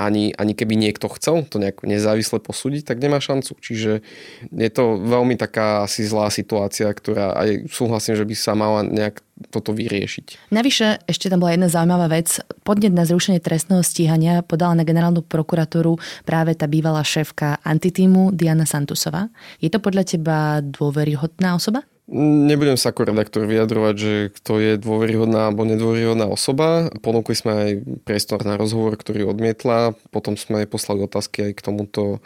ani, 0.00 0.32
ani 0.32 0.56
keby 0.56 0.80
niekto 0.80 1.12
chcel 1.12 1.44
to 1.44 1.60
nejak 1.60 1.84
nezávisle 1.84 2.40
posúdiť, 2.40 2.88
tak 2.88 3.04
nemá 3.04 3.20
šancu. 3.20 3.52
Čiže 3.60 4.00
je 4.48 4.70
to 4.72 4.96
veľmi 4.96 5.36
taká 5.36 5.84
asi 5.84 6.08
zlá 6.08 6.32
situácia, 6.32 6.88
ktorá 6.88 7.36
aj 7.36 7.68
súhlasím, 7.68 8.16
že 8.16 8.24
by 8.24 8.34
sa 8.34 8.56
mala 8.56 8.80
nejak 8.86 9.20
toto 9.52 9.72
vyriešiť. 9.76 10.52
Navyše, 10.52 11.08
ešte 11.08 11.32
tam 11.32 11.40
bola 11.44 11.56
jedna 11.56 11.68
zaujímavá 11.68 12.12
vec. 12.12 12.40
Podnet 12.64 12.92
na 12.92 13.08
zrušenie 13.08 13.40
trestného 13.40 13.80
stíhania 13.80 14.44
podala 14.44 14.76
na 14.76 14.84
generálnu 14.84 15.24
prokuratúru 15.24 15.96
práve 16.28 16.56
tá 16.56 16.68
bývalá 16.68 17.00
šéfka 17.04 17.60
antitímu 17.64 18.36
Diana 18.36 18.68
Santusová. 18.68 19.32
Je 19.60 19.72
to 19.72 19.80
podľa 19.80 20.04
teba 20.16 20.60
dôveryhodná 20.60 21.56
osoba? 21.56 21.84
Nebudem 22.10 22.74
sa 22.74 22.90
ako 22.90 23.14
redaktor 23.14 23.46
vyjadrovať, 23.46 23.94
že 23.94 24.12
kto 24.34 24.58
je 24.58 24.72
dôveryhodná 24.82 25.46
alebo 25.46 25.62
nedôveryhodná 25.62 26.26
osoba. 26.26 26.90
Ponúkli 27.06 27.38
sme 27.38 27.52
aj 27.54 27.70
priestor 28.02 28.42
na 28.42 28.58
rozhovor, 28.58 28.98
ktorý 28.98 29.30
odmietla. 29.30 29.94
Potom 30.10 30.34
sme 30.34 30.66
aj 30.66 30.74
poslali 30.74 31.06
otázky 31.06 31.46
aj 31.46 31.52
k 31.54 31.64
tomuto 31.70 32.18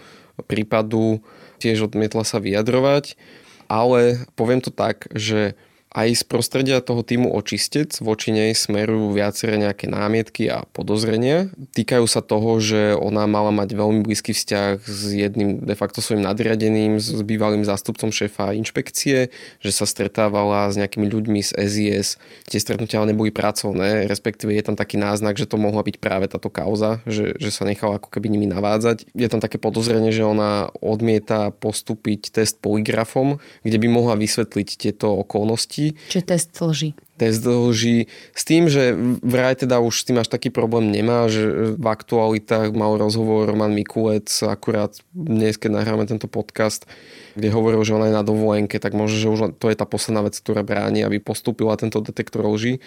prípadu. 0.49 1.21
Tiež 1.61 1.85
odmietla 1.93 2.25
sa 2.25 2.41
vyjadrovať. 2.41 3.21
Ale 3.69 4.25
poviem 4.41 4.65
to 4.65 4.73
tak, 4.73 5.05
že 5.13 5.53
aj 5.95 6.09
z 6.11 6.23
prostredia 6.27 6.83
toho 6.83 7.07
týmu 7.07 7.31
očistec 7.31 7.95
voči 8.03 8.35
nej 8.35 8.51
smerujú 8.51 9.15
viaceré 9.15 9.63
nejaké 9.63 9.87
námietky 9.87 10.51
a 10.51 10.67
podozrenia. 10.75 11.55
Týkajú 11.71 12.03
sa 12.11 12.19
toho, 12.19 12.59
že 12.59 12.99
ona 12.99 13.31
mala 13.31 13.55
mať 13.55 13.79
veľmi 13.79 14.03
blízky 14.03 14.35
vzťah 14.35 14.83
s 14.83 15.03
jedným 15.15 15.63
de 15.63 15.75
facto 15.79 16.03
svojim 16.03 16.27
nadriadeným, 16.27 16.99
s 16.99 17.15
bývalým 17.23 17.63
zástupcom 17.63 18.11
šéfa 18.11 18.59
inšpekcie, 18.59 19.31
že 19.63 19.71
sa 19.71 19.87
stretávala 19.87 20.67
s 20.67 20.75
nejakými 20.75 21.07
ľuďmi 21.07 21.41
z 21.47 21.51
SIS. 21.63 22.19
Tie 22.51 22.59
stretnutia 22.59 22.99
ale 22.99 23.15
neboli 23.15 23.31
pracovné, 23.31 24.11
respektíve 24.11 24.51
je 24.51 24.67
tam 24.67 24.75
taký 24.75 24.99
náznak, 24.99 25.39
že 25.39 25.47
to 25.47 25.63
mohla 25.63 25.87
byť 25.87 26.03
práve 26.03 26.27
táto 26.27 26.51
kauza, 26.51 27.07
že, 27.07 27.39
že 27.39 27.55
sa 27.55 27.63
nechala 27.63 28.03
ako 28.03 28.11
keby 28.11 28.35
nimi 28.35 28.51
navádzať. 28.51 29.15
Je 29.15 29.31
tam 29.31 29.39
také 29.39 29.63
podozrenie, 29.63 30.11
že 30.11 30.27
ona 30.27 30.75
odmieta 30.83 31.55
postúpiť 31.55 32.35
test 32.35 32.59
poligrafom, 32.59 33.39
kde 33.63 33.79
by 33.79 33.87
mohla 33.87 34.19
vysvetliť 34.19 34.69
tieto 34.75 35.23
okolnosti 35.23 35.84
lži. 35.85 36.09
Čiže 36.09 36.23
test 36.25 36.57
lži. 36.57 36.91
Test 37.15 37.47
lži. 37.47 38.11
S 38.35 38.43
tým, 38.43 38.67
že 38.67 38.97
vraj 39.23 39.55
teda 39.55 39.79
už 39.79 40.03
s 40.03 40.07
tým 40.09 40.19
až 40.19 40.27
taký 40.27 40.51
problém 40.51 40.91
nemá, 40.91 41.31
že 41.31 41.77
v 41.77 41.87
aktualitách 41.87 42.75
mal 42.75 42.99
rozhovor 42.99 43.47
Roman 43.47 43.71
Mikulec 43.71 44.27
akurát 44.43 44.99
dnes, 45.15 45.55
keď 45.61 45.79
nahráme 45.79 46.11
tento 46.11 46.27
podcast, 46.27 46.91
kde 47.39 47.55
hovoril, 47.55 47.87
že 47.87 47.95
ona 47.95 48.11
je 48.11 48.19
na 48.19 48.27
dovolenke, 48.27 48.83
tak 48.83 48.99
možno, 48.99 49.17
že 49.19 49.29
už 49.31 49.41
to 49.63 49.71
je 49.71 49.79
tá 49.79 49.87
posledná 49.87 50.27
vec, 50.27 50.35
ktorá 50.35 50.67
bráni, 50.67 51.07
aby 51.07 51.23
postúpila 51.23 51.79
tento 51.79 52.03
detektor 52.03 52.43
lži. 52.51 52.83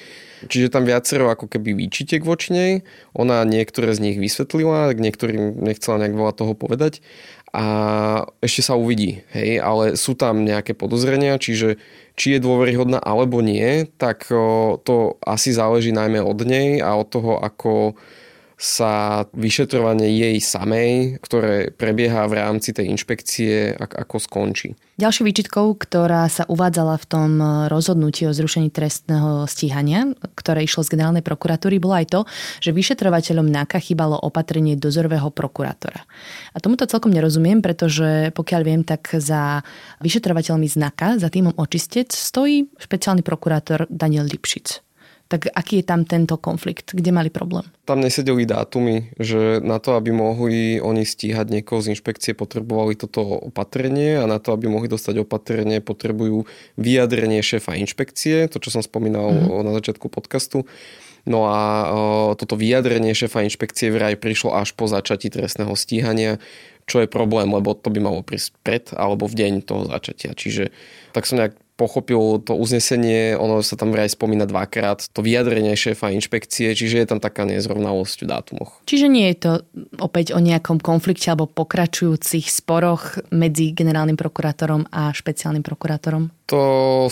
Čiže 0.48 0.75
tam 0.75 0.84
viacero 0.84 1.32
ako 1.32 1.48
keby 1.48 1.72
výčitek 1.75 2.27
voči 2.27 2.51
nej. 2.51 2.72
Ona 3.16 3.48
niektoré 3.48 3.96
z 3.96 4.12
nich 4.12 4.18
vysvetlila, 4.20 4.92
k 4.92 5.00
niektorým 5.00 5.63
nechcela 5.63 6.04
nejak 6.04 6.16
veľa 6.16 6.34
toho 6.36 6.51
povedať 6.51 7.00
a 7.57 7.65
ešte 8.37 8.61
sa 8.61 8.77
uvidí, 8.77 9.25
hej, 9.33 9.57
ale 9.57 9.97
sú 9.97 10.13
tam 10.13 10.45
nejaké 10.45 10.77
podozrenia, 10.77 11.41
čiže 11.41 11.81
či 12.13 12.37
je 12.37 12.43
dôveryhodná 12.45 13.01
alebo 13.01 13.41
nie, 13.41 13.89
tak 13.97 14.29
to 14.85 15.17
asi 15.25 15.57
záleží 15.57 15.89
najmä 15.89 16.21
od 16.21 16.37
nej 16.45 16.77
a 16.85 16.93
od 16.93 17.09
toho, 17.09 17.41
ako 17.41 17.97
sa 18.57 19.23
vyšetrovanie 19.37 20.09
jej 20.09 20.37
samej, 20.41 21.21
ktoré 21.21 21.69
prebieha 21.69 22.25
v 22.25 22.41
rámci 22.41 22.73
tej 22.73 22.89
inšpekcie, 22.89 23.77
ako 23.77 24.17
skončí. 24.17 24.73
Ďalšou 24.97 25.29
výčitkou, 25.29 25.77
ktorá 25.77 26.25
sa 26.25 26.41
uvádzala 26.49 26.97
v 26.97 27.05
tom 27.05 27.31
rozhodnutí 27.69 28.25
o 28.25 28.33
zrušení 28.33 28.73
trestného 28.73 29.45
stíhania, 29.45 30.09
ktoré 30.33 30.65
išlo 30.65 30.81
z 30.81 30.97
generálnej 30.97 31.21
prokuratúry, 31.21 31.77
bolo 31.77 32.01
aj 32.01 32.09
to, 32.09 32.19
že 32.57 32.73
vyšetrovateľom 32.73 33.45
NAKA 33.45 33.77
chýbalo 33.77 34.17
opatrenie 34.17 34.73
dozorového 34.73 35.29
prokurátora. 35.29 36.01
A 36.49 36.57
tomuto 36.57 36.89
celkom 36.89 37.13
nerozumiem, 37.13 37.61
pretože 37.61 38.33
pokiaľ 38.33 38.61
viem, 38.65 38.81
tak 38.81 39.05
za 39.21 39.61
vyšetrovateľmi 40.01 40.65
z 40.65 40.81
NAKA, 40.81 41.21
za 41.21 41.29
týmom 41.29 41.53
očistec, 41.61 42.09
stojí 42.09 42.73
špeciálny 42.81 43.21
prokurátor 43.21 43.85
Daniel 43.93 44.25
Lipšic 44.25 44.87
tak 45.27 45.51
aký 45.51 45.84
je 45.84 45.86
tam 45.86 46.07
tento 46.07 46.39
konflikt? 46.39 46.96
Kde 46.96 47.12
mali 47.12 47.27
problém? 47.27 47.67
Tam 47.84 48.00
nesedeli 48.00 48.48
dátumy, 48.48 49.12
že 49.19 49.60
na 49.60 49.79
to, 49.79 50.00
aby 50.00 50.15
mohli 50.15 50.79
oni 50.79 51.03
stíhať 51.03 51.51
niekoho 51.51 51.84
z 51.84 51.96
inšpekcie, 51.96 52.31
potrebovali 52.36 52.96
toto 52.96 53.24
opatrenie 53.51 54.19
a 54.19 54.25
na 54.27 54.39
to, 54.39 54.55
aby 54.55 54.72
mohli 54.72 54.88
dostať 54.88 55.24
opatrenie, 55.24 55.84
potrebujú 55.84 56.48
vyjadrenie 56.79 57.43
šéfa 57.43 57.75
inšpekcie, 57.75 58.48
to, 58.48 58.57
čo 58.63 58.72
som 58.72 58.84
spomínal 58.84 59.31
mm-hmm. 59.31 59.63
na 59.67 59.72
začiatku 59.75 60.07
podcastu. 60.07 60.63
No 61.27 61.51
a 61.51 61.60
o, 61.60 61.96
toto 62.39 62.55
vyjadrenie 62.55 63.12
šéfa 63.12 63.43
inšpekcie 63.43 63.91
vraj 63.91 64.15
prišlo 64.15 64.55
až 64.55 64.72
po 64.72 64.88
začatí 64.88 65.27
trestného 65.27 65.75
stíhania, 65.75 66.39
čo 66.88 67.03
je 67.03 67.12
problém, 67.12 67.51
lebo 67.51 67.75
to 67.75 67.91
by 67.91 68.00
malo 68.00 68.24
prísť 68.24 68.55
pred 68.63 68.86
alebo 68.96 69.27
v 69.27 69.36
deň 69.36 69.53
toho 69.67 69.91
začatia. 69.91 70.31
Čiže 70.31 70.72
tak 71.12 71.27
som 71.27 71.43
nejak 71.43 71.60
pochopil 71.77 72.41
to 72.41 72.57
uznesenie, 72.57 73.38
ono 73.38 73.62
sa 73.62 73.77
tam 73.77 73.93
vraj 73.93 74.10
spomína 74.10 74.50
dvakrát, 74.50 75.05
to 75.13 75.22
vyjadrenie 75.22 75.77
šéfa 75.77 76.10
inšpekcie, 76.10 76.74
čiže 76.74 77.05
je 77.05 77.07
tam 77.07 77.22
taká 77.22 77.46
nezrovnalosť 77.46 78.25
v 78.25 78.27
dátumoch. 78.27 78.72
Čiže 78.89 79.07
nie 79.07 79.29
je 79.31 79.38
to 79.38 79.51
opäť 80.01 80.34
o 80.34 80.41
nejakom 80.41 80.81
konflikte 80.81 81.29
alebo 81.29 81.46
pokračujúcich 81.46 82.50
sporoch 82.50 83.22
medzi 83.29 83.72
generálnym 83.77 84.17
prokurátorom 84.17 84.89
a 84.89 85.13
špeciálnym 85.13 85.62
prokurátorom? 85.62 86.34
To 86.50 86.62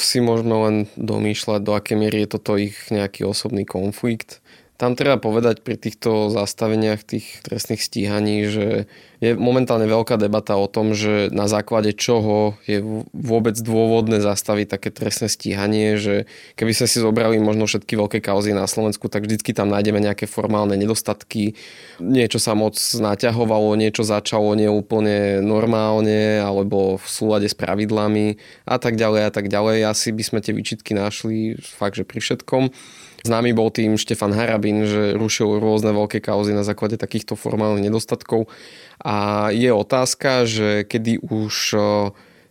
si 0.01 0.17
môžeme 0.19 0.55
len 0.57 0.75
domýšľať, 0.97 1.61
do 1.61 1.77
aké 1.77 1.93
miery 1.93 2.25
je 2.25 2.39
toto 2.39 2.57
ich 2.57 2.75
nejaký 2.89 3.27
osobný 3.27 3.63
konflikt. 3.63 4.41
Tam 4.75 4.91
treba 4.91 5.15
povedať 5.15 5.63
pri 5.63 5.79
týchto 5.79 6.27
zastaveniach 6.27 7.07
tých 7.07 7.39
trestných 7.47 7.79
stíhaní, 7.79 8.43
že 8.51 8.91
je 9.23 9.31
momentálne 9.31 9.87
veľká 9.87 10.19
debata 10.19 10.59
o 10.59 10.67
tom, 10.67 10.91
že 10.91 11.31
na 11.31 11.47
základe 11.47 11.95
čoho 11.95 12.59
je 12.67 12.83
vôbec 13.15 13.55
dôvodné 13.55 14.19
zastaviť 14.19 14.67
také 14.75 14.91
trestné 14.91 15.31
stíhanie, 15.31 15.95
že 15.95 16.27
keby 16.59 16.75
sme 16.75 16.87
si 16.91 16.97
zobrali 16.99 17.39
možno 17.39 17.71
všetky 17.71 17.95
veľké 17.95 18.19
kauzy 18.19 18.51
na 18.51 18.67
Slovensku, 18.67 19.07
tak 19.07 19.23
vždycky 19.23 19.55
tam 19.55 19.71
nájdeme 19.71 20.03
nejaké 20.03 20.27
formálne 20.27 20.75
nedostatky, 20.75 21.55
niečo 22.03 22.43
sa 22.43 22.51
moc 22.51 22.75
naťahovalo, 22.75 23.79
niečo 23.79 24.03
začalo 24.03 24.59
neúplne 24.59 25.39
normálne 25.39 26.43
alebo 26.43 26.99
v 26.99 27.07
súlade 27.07 27.47
s 27.47 27.55
pravidlami 27.55 28.35
a 28.67 28.75
tak 28.75 28.99
ďalej 28.99 29.21
a 29.23 29.31
tak 29.31 29.47
ďalej. 29.47 29.87
Asi 29.87 30.11
by 30.11 30.23
sme 30.27 30.39
tie 30.43 30.51
výčitky 30.51 30.91
našli 30.91 31.55
fakt, 31.63 31.95
že 31.95 32.03
pri 32.03 32.19
všetkom. 32.19 32.75
Známy 33.25 33.57
bol 33.57 33.73
tým 33.73 33.97
Štefan 33.97 34.37
Harabin, 34.65 34.89
že 34.89 35.13
rušil 35.13 35.61
rôzne 35.61 35.93
veľké 35.93 36.25
kauzy 36.25 36.49
na 36.57 36.65
základe 36.65 36.97
takýchto 36.97 37.37
formálnych 37.37 37.85
nedostatkov. 37.85 38.49
A 38.97 39.49
je 39.53 39.69
otázka, 39.69 40.49
že 40.49 40.81
kedy 40.89 41.21
už 41.21 41.77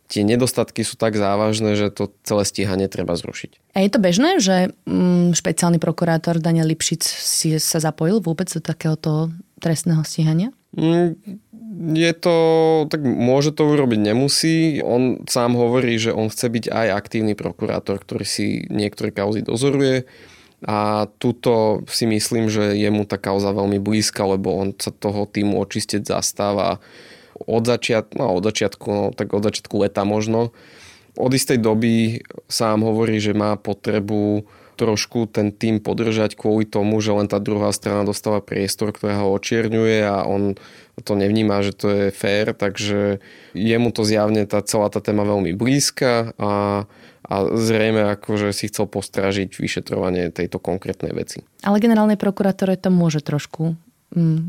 tie 0.07 0.23
nedostatky 0.23 0.87
sú 0.87 0.95
tak 0.95 1.19
závažné, 1.19 1.75
že 1.75 1.91
to 1.91 2.15
celé 2.23 2.47
stíhanie 2.47 2.87
treba 2.87 3.19
zrušiť. 3.19 3.75
A 3.75 3.83
je 3.83 3.91
to 3.91 3.99
bežné, 3.99 4.39
že 4.39 4.71
mm, 4.87 5.35
špeciálny 5.35 5.83
prokurátor 5.83 6.39
Daniel 6.39 6.71
Lipšic 6.71 7.03
si 7.03 7.59
sa 7.59 7.83
zapojil 7.83 8.23
vôbec 8.23 8.47
do 8.47 8.63
takéhoto 8.63 9.35
trestného 9.59 10.07
stíhania? 10.07 10.55
Mm, 10.79 11.19
je 11.99 12.13
to, 12.15 12.37
tak 12.87 13.03
môže 13.03 13.51
to 13.59 13.67
urobiť, 13.67 13.99
nemusí. 13.99 14.79
On 14.87 15.27
sám 15.27 15.59
hovorí, 15.59 15.99
že 15.99 16.15
on 16.15 16.31
chce 16.31 16.47
byť 16.47 16.65
aj 16.71 16.89
aktívny 16.95 17.35
prokurátor, 17.35 17.99
ktorý 17.99 18.23
si 18.23 18.63
niektoré 18.71 19.11
kauzy 19.11 19.43
dozoruje 19.43 20.07
a 20.65 21.07
tuto 21.21 21.85
si 21.85 22.09
myslím, 22.09 22.49
že 22.49 22.73
je 22.73 22.89
mu 22.89 23.05
tá 23.05 23.21
kauza 23.21 23.53
veľmi 23.53 23.77
blízka, 23.77 24.25
lebo 24.25 24.57
on 24.57 24.73
sa 24.73 24.89
toho 24.89 25.29
týmu 25.29 25.61
očistec 25.61 26.09
zastáva 26.09 26.81
od 27.45 27.69
začiatku, 27.69 28.17
no 28.17 28.33
od 28.33 28.43
začiatku, 28.49 28.87
no, 28.89 29.05
tak 29.13 29.37
od 29.37 29.45
začiatku 29.45 29.75
leta 29.85 30.09
možno. 30.09 30.57
Od 31.21 31.31
istej 31.31 31.61
doby 31.61 32.25
sám 32.49 32.81
hovorí, 32.81 33.21
že 33.21 33.37
má 33.37 33.61
potrebu 33.61 34.49
trošku 34.75 35.31
ten 35.31 35.55
tým 35.55 35.79
podržať 35.79 36.35
kvôli 36.35 36.67
tomu, 36.67 36.99
že 36.99 37.15
len 37.15 37.31
tá 37.31 37.39
druhá 37.39 37.71
strana 37.71 38.03
dostáva 38.03 38.43
priestor, 38.43 38.91
ktorá 38.91 39.23
ho 39.25 39.35
očierňuje 39.35 40.05
a 40.05 40.27
on 40.27 40.59
to 41.03 41.19
nevníma, 41.19 41.63
že 41.67 41.75
to 41.75 41.87
je 41.91 42.07
fér, 42.15 42.55
takže 42.55 43.19
jemu 43.55 43.89
to 43.91 44.07
zjavne 44.07 44.47
tá 44.47 44.63
celá 44.63 44.91
tá 44.91 45.03
téma 45.03 45.27
veľmi 45.27 45.55
blízka 45.55 46.35
a 46.39 46.85
a 47.25 47.57
zrejme 47.57 48.21
akože 48.21 48.53
si 48.53 48.69
chcel 48.69 48.85
postražiť 48.85 49.57
vyšetrovanie 49.57 50.29
tejto 50.29 50.61
konkrétnej 50.61 51.17
veci. 51.17 51.41
Ale 51.65 51.81
generálnej 51.81 52.21
prokuratúre 52.21 52.77
to 52.77 52.93
môže 52.93 53.25
trošku 53.25 53.81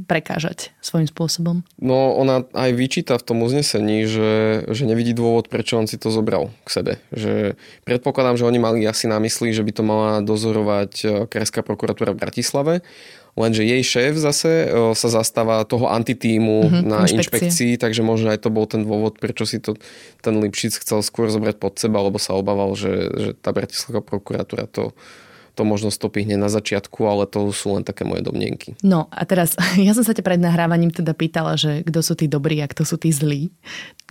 prekážať 0.06 0.72
svojím 0.80 1.10
spôsobom. 1.10 1.66
No 1.82 2.14
ona 2.14 2.46
aj 2.54 2.72
vyčíta 2.78 3.18
v 3.18 3.26
tom 3.26 3.42
uznesení, 3.42 4.06
že, 4.06 4.64
že 4.70 4.84
nevidí 4.86 5.18
dôvod, 5.18 5.50
prečo 5.50 5.82
on 5.82 5.90
si 5.90 5.98
to 5.98 6.14
zobral 6.14 6.54
k 6.64 6.70
sebe. 6.70 6.94
Že 7.12 7.58
predpokladám, 7.84 8.38
že 8.38 8.48
oni 8.48 8.60
mali 8.62 8.86
asi 8.86 9.10
na 9.10 9.18
mysli, 9.18 9.52
že 9.52 9.66
by 9.66 9.72
to 9.74 9.84
mala 9.84 10.12
dozorovať 10.22 10.92
e, 11.02 11.06
Krajská 11.26 11.66
prokuratúra 11.66 12.14
v 12.14 12.22
Bratislave 12.22 12.74
lenže 13.36 13.68
jej 13.68 13.84
šéf 13.84 14.16
zase 14.16 14.72
sa 14.96 15.08
zastáva 15.12 15.68
toho 15.68 15.92
antitímu 15.92 16.72
mm-hmm, 16.72 16.88
na 16.88 17.04
inšpekcii, 17.04 17.76
takže 17.76 18.00
možno 18.00 18.32
aj 18.32 18.48
to 18.48 18.50
bol 18.50 18.64
ten 18.64 18.88
dôvod, 18.88 19.20
prečo 19.20 19.44
si 19.44 19.60
to 19.60 19.76
ten 20.24 20.40
Lipšic 20.40 20.80
chcel 20.80 21.04
skôr 21.04 21.28
zobrať 21.28 21.60
pod 21.60 21.76
seba, 21.76 22.00
lebo 22.00 22.16
sa 22.16 22.34
obával, 22.40 22.74
že, 22.80 23.12
že 23.12 23.30
tá 23.36 23.52
Bratislavská 23.52 24.00
prokuratúra 24.00 24.72
to 24.72 24.96
to 25.56 25.64
možno 25.64 25.88
stopí 25.88 26.28
hneď 26.28 26.36
na 26.36 26.52
začiatku, 26.52 27.00
ale 27.08 27.24
to 27.24 27.48
sú 27.56 27.80
len 27.80 27.88
také 27.88 28.04
moje 28.04 28.22
domnienky. 28.28 28.76
No 28.84 29.08
a 29.08 29.24
teraz, 29.24 29.56
ja 29.80 29.96
som 29.96 30.04
sa 30.04 30.12
ťa 30.12 30.28
pred 30.28 30.40
nahrávaním 30.44 30.92
teda 30.92 31.16
pýtala, 31.16 31.56
že 31.56 31.88
kto 31.88 32.00
sú 32.04 32.14
tí 32.20 32.28
dobrí 32.28 32.60
a 32.60 32.68
kto 32.68 32.84
sú 32.84 33.00
tí 33.00 33.16
zlí. 33.16 33.56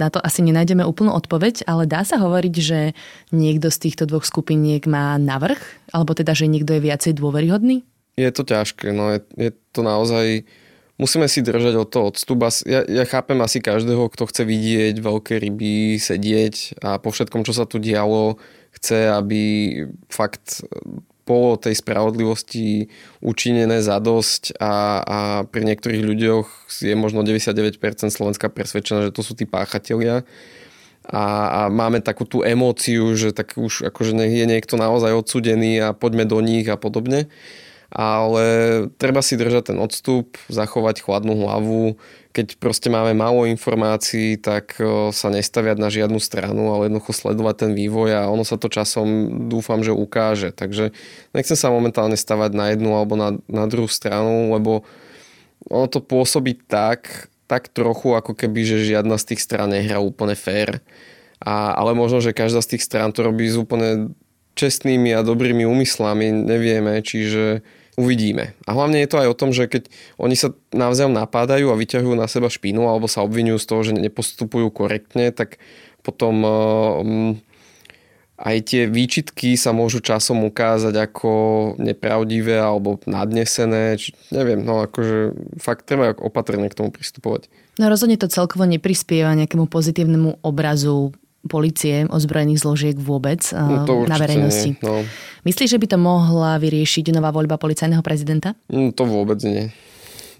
Na 0.00 0.08
to 0.08 0.18
asi 0.24 0.40
nenájdeme 0.40 0.82
úplnú 0.82 1.12
odpoveď, 1.12 1.68
ale 1.68 1.84
dá 1.84 2.02
sa 2.02 2.16
hovoriť, 2.16 2.54
že 2.56 2.96
niekto 3.30 3.68
z 3.68 3.78
týchto 3.78 4.08
dvoch 4.08 4.24
skupiniek 4.24 4.82
má 4.88 5.20
navrh, 5.20 5.60
alebo 5.92 6.16
teda, 6.16 6.32
že 6.32 6.48
niekto 6.48 6.74
je 6.74 6.82
viacej 6.82 7.12
dôveryhodný? 7.14 7.84
Je 8.16 8.30
to 8.32 8.42
ťažké, 8.42 8.90
no 8.96 9.12
je, 9.14 9.20
je 9.36 9.50
to 9.70 9.84
naozaj... 9.84 10.48
Musíme 10.94 11.26
si 11.26 11.42
držať 11.42 11.74
od 11.74 11.90
toho 11.90 12.14
odstup. 12.14 12.38
Ja, 12.70 12.86
ja 12.86 13.02
chápem 13.02 13.34
asi 13.42 13.58
každého, 13.58 14.06
kto 14.14 14.30
chce 14.30 14.46
vidieť 14.46 15.02
veľké 15.02 15.42
ryby, 15.42 15.98
sedieť 15.98 16.78
a 16.86 17.02
po 17.02 17.10
všetkom, 17.10 17.42
čo 17.42 17.50
sa 17.50 17.66
tu 17.66 17.82
dialo, 17.82 18.38
chce, 18.78 19.10
aby 19.10 19.42
fakt 20.06 20.62
bolo 21.24 21.56
tej 21.56 21.80
spravodlivosti 21.80 22.92
učinené 23.24 23.80
zadosť 23.80 24.60
a, 24.60 24.74
a 25.00 25.18
pri 25.48 25.62
niektorých 25.72 26.04
ľuďoch 26.04 26.46
je 26.84 26.94
možno 26.96 27.24
99% 27.24 27.80
Slovenska 28.12 28.52
presvedčená, 28.52 29.08
že 29.08 29.16
to 29.16 29.24
sú 29.24 29.32
tí 29.32 29.48
páchatelia. 29.48 30.28
A, 31.04 31.24
a 31.48 31.60
máme 31.68 32.00
takú 32.00 32.24
tú 32.24 32.40
emóciu, 32.40 33.12
že 33.12 33.36
tak 33.36 33.60
už 33.60 33.88
akože 33.92 34.16
je 34.16 34.46
niekto 34.48 34.80
naozaj 34.80 35.12
odsudený 35.12 35.80
a 35.80 35.88
poďme 35.92 36.24
do 36.24 36.40
nich 36.40 36.64
a 36.68 36.80
podobne 36.80 37.28
ale 37.94 38.44
treba 38.98 39.22
si 39.22 39.38
držať 39.38 39.70
ten 39.70 39.78
odstup, 39.78 40.34
zachovať 40.50 41.06
chladnú 41.06 41.46
hlavu. 41.46 41.94
Keď 42.34 42.58
proste 42.58 42.90
máme 42.90 43.14
málo 43.14 43.46
informácií, 43.46 44.34
tak 44.34 44.74
sa 45.14 45.30
nestaviať 45.30 45.78
na 45.78 45.86
žiadnu 45.86 46.18
stranu, 46.18 46.74
ale 46.74 46.90
jednoducho 46.90 47.14
sledovať 47.14 47.54
ten 47.54 47.72
vývoj 47.78 48.10
a 48.18 48.26
ono 48.26 48.42
sa 48.42 48.58
to 48.58 48.66
časom 48.66 49.46
dúfam, 49.46 49.86
že 49.86 49.94
ukáže. 49.94 50.50
Takže 50.50 50.90
nechcem 51.30 51.54
sa 51.54 51.70
momentálne 51.70 52.18
stavať 52.18 52.50
na 52.50 52.74
jednu 52.74 52.98
alebo 52.98 53.14
na, 53.14 53.38
na 53.46 53.70
druhú 53.70 53.86
stranu, 53.86 54.50
lebo 54.50 54.82
ono 55.70 55.86
to 55.86 56.02
pôsobí 56.02 56.58
tak, 56.66 57.30
tak 57.46 57.70
trochu, 57.70 58.18
ako 58.18 58.34
keby, 58.34 58.66
že 58.66 58.90
žiadna 58.90 59.22
z 59.22 59.32
tých 59.32 59.46
strán 59.46 59.70
nehrá 59.70 60.02
úplne 60.02 60.34
fér. 60.34 60.82
A, 61.38 61.78
ale 61.78 61.94
možno, 61.94 62.18
že 62.18 62.34
každá 62.34 62.58
z 62.58 62.74
tých 62.74 62.82
strán 62.90 63.14
to 63.14 63.22
robí 63.22 63.46
s 63.46 63.54
úplne 63.54 64.10
čestnými 64.58 65.14
a 65.14 65.22
dobrými 65.22 65.62
úmyslami, 65.62 66.34
nevieme, 66.34 66.98
čiže 66.98 67.62
Uvidíme. 67.94 68.58
A 68.66 68.74
hlavne 68.74 68.98
je 69.02 69.10
to 69.10 69.22
aj 69.22 69.28
o 69.30 69.38
tom, 69.38 69.54
že 69.54 69.70
keď 69.70 69.86
oni 70.18 70.34
sa 70.34 70.50
navzájom 70.74 71.14
napádajú 71.14 71.70
a 71.70 71.78
vyťahujú 71.78 72.14
na 72.18 72.26
seba 72.26 72.50
špínu 72.50 72.90
alebo 72.90 73.06
sa 73.06 73.22
obvinujú 73.22 73.58
z 73.62 73.68
toho, 73.70 73.80
že 73.86 73.92
nepostupujú 73.94 74.66
korektne, 74.74 75.30
tak 75.30 75.62
potom 76.02 76.34
um, 76.42 77.30
aj 78.34 78.56
tie 78.66 78.82
výčitky 78.90 79.54
sa 79.54 79.70
môžu 79.70 80.02
časom 80.02 80.42
ukázať 80.42 80.90
ako 80.90 81.30
nepravdivé 81.78 82.58
alebo 82.58 82.98
nadnesené. 83.06 83.94
Či, 83.94 84.10
neviem, 84.34 84.58
no 84.66 84.82
akože 84.82 85.32
fakt 85.62 85.86
treba 85.86 86.18
opatrne 86.18 86.66
k 86.66 86.74
tomu 86.74 86.90
pristupovať. 86.90 87.46
No 87.78 87.86
rozhodne 87.86 88.18
to 88.18 88.26
celkovo 88.26 88.66
neprispieva 88.66 89.38
nejakému 89.38 89.70
pozitívnemu 89.70 90.42
obrazu 90.42 91.14
policie, 91.46 92.08
ozbrojených 92.08 92.62
zložiek 92.64 92.96
vôbec 92.96 93.40
no, 93.52 93.84
to 93.84 94.08
na 94.08 94.16
verejnosti. 94.16 94.76
Nie, 94.76 94.84
no. 94.84 95.04
Myslíš, 95.44 95.76
že 95.76 95.80
by 95.80 95.86
to 95.92 95.98
mohla 96.00 96.56
vyriešiť 96.56 97.12
nová 97.12 97.28
voľba 97.28 97.60
policajného 97.60 98.00
prezidenta? 98.00 98.56
No, 98.72 98.90
to 98.90 99.04
vôbec 99.04 99.40
nie. 99.44 99.68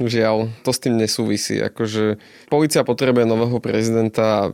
Žiaľ, 0.03 0.51
to 0.67 0.75
s 0.75 0.83
tým 0.83 0.99
nesúvisí. 0.99 1.63
Akože 1.63 2.19
policia 2.51 2.83
potrebuje 2.83 3.31
nového 3.31 3.63
prezidenta 3.63 4.51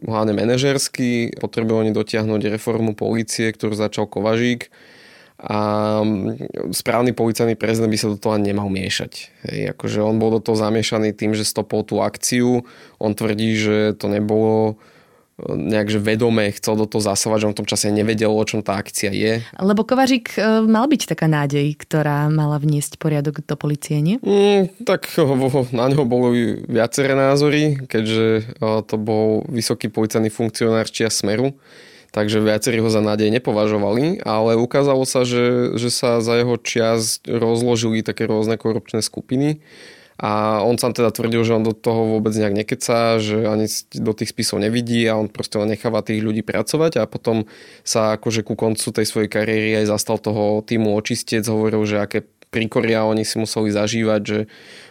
hlavne 0.00 0.32
manažersky, 0.32 1.36
potrebujú 1.36 1.84
oni 1.84 1.92
dotiahnuť 1.92 2.56
reformu 2.56 2.96
policie, 2.96 3.52
ktorú 3.52 3.76
začal 3.76 4.08
Kovažík 4.08 4.72
a 5.38 5.60
správny 6.74 7.14
policajný 7.14 7.54
prezident 7.54 7.92
by 7.92 7.98
sa 8.00 8.10
do 8.10 8.18
toho 8.18 8.42
nemal 8.42 8.66
miešať. 8.66 9.30
Hej, 9.46 9.70
akože 9.76 10.02
on 10.02 10.18
bol 10.18 10.34
do 10.34 10.42
toho 10.42 10.58
zamiešaný 10.58 11.14
tým, 11.14 11.30
že 11.36 11.46
stopol 11.46 11.86
tú 11.86 12.02
akciu. 12.02 12.66
On 12.98 13.14
tvrdí, 13.14 13.54
že 13.54 13.94
to 13.94 14.10
nebolo 14.10 14.82
nejak 15.46 15.88
že 15.94 16.02
vedome 16.02 16.50
chcel 16.50 16.74
do 16.74 16.86
toho 16.90 16.98
zasávať, 16.98 17.38
že 17.38 17.46
on 17.46 17.54
v 17.54 17.60
tom 17.62 17.70
čase 17.70 17.94
nevedel, 17.94 18.34
o 18.34 18.42
čom 18.42 18.58
tá 18.58 18.74
akcia 18.82 19.14
je. 19.14 19.46
Lebo 19.54 19.86
Kovařík 19.86 20.34
e, 20.34 20.66
mal 20.66 20.90
byť 20.90 21.14
taká 21.14 21.30
nádej, 21.30 21.78
ktorá 21.78 22.26
mala 22.26 22.58
vniesť 22.58 22.98
poriadok 22.98 23.46
do 23.46 23.54
policie, 23.54 24.02
nie? 24.02 24.18
Mm, 24.18 24.66
tak 24.82 25.06
na 25.70 25.84
neho 25.86 26.02
boli 26.02 26.58
viaceré 26.66 27.14
názory, 27.14 27.78
keďže 27.86 28.26
e, 28.42 28.42
to 28.82 28.96
bol 28.98 29.46
vysoký 29.46 29.86
policajný 29.86 30.26
funkcionár 30.26 30.90
čia 30.90 31.06
Smeru, 31.06 31.54
takže 32.10 32.42
viacerí 32.42 32.82
ho 32.82 32.90
za 32.90 32.98
nádej 32.98 33.30
nepovažovali, 33.38 34.26
ale 34.26 34.58
ukázalo 34.58 35.06
sa, 35.06 35.22
že, 35.22 35.78
že 35.78 35.94
sa 35.94 36.18
za 36.18 36.34
jeho 36.34 36.58
čias 36.58 37.22
rozložili 37.22 38.02
také 38.02 38.26
rôzne 38.26 38.58
korupčné 38.58 39.06
skupiny 39.06 39.62
a 40.18 40.58
on 40.66 40.74
sám 40.74 40.98
teda 40.98 41.14
tvrdil, 41.14 41.46
že 41.46 41.54
on 41.54 41.62
do 41.62 41.70
toho 41.70 42.18
vôbec 42.18 42.34
nejak 42.34 42.66
nekecá, 42.66 43.22
že 43.22 43.46
ani 43.46 43.70
do 43.94 44.10
tých 44.10 44.34
spisov 44.34 44.58
nevidí 44.58 45.06
a 45.06 45.14
on 45.14 45.30
proste 45.30 45.62
len 45.62 45.70
necháva 45.70 46.02
tých 46.02 46.26
ľudí 46.26 46.42
pracovať 46.42 46.98
a 46.98 47.06
potom 47.06 47.46
sa 47.86 48.18
akože 48.18 48.42
ku 48.42 48.58
koncu 48.58 48.90
tej 48.90 49.06
svojej 49.06 49.30
kariéry 49.30 49.78
aj 49.78 49.94
zastal 49.94 50.18
toho 50.18 50.66
týmu 50.66 50.90
očistec, 50.98 51.46
hovoril, 51.46 51.86
že 51.86 52.02
aké 52.02 52.26
príkoria 52.50 53.04
oni 53.06 53.22
si 53.22 53.38
museli 53.38 53.70
zažívať, 53.70 54.20
že 54.24 54.38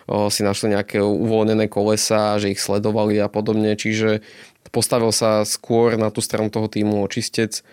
o, 0.08 0.30
si 0.30 0.46
našli 0.46 0.78
nejaké 0.78 1.02
uvoľnené 1.02 1.68
kolesa, 1.68 2.38
že 2.38 2.54
ich 2.54 2.62
sledovali 2.62 3.18
a 3.20 3.28
podobne, 3.28 3.74
čiže 3.74 4.22
postavil 4.70 5.12
sa 5.16 5.44
skôr 5.44 5.96
na 5.96 6.12
tú 6.12 6.20
stranu 6.20 6.52
toho 6.52 6.68
týmu 6.68 7.04
očistec. 7.04 7.64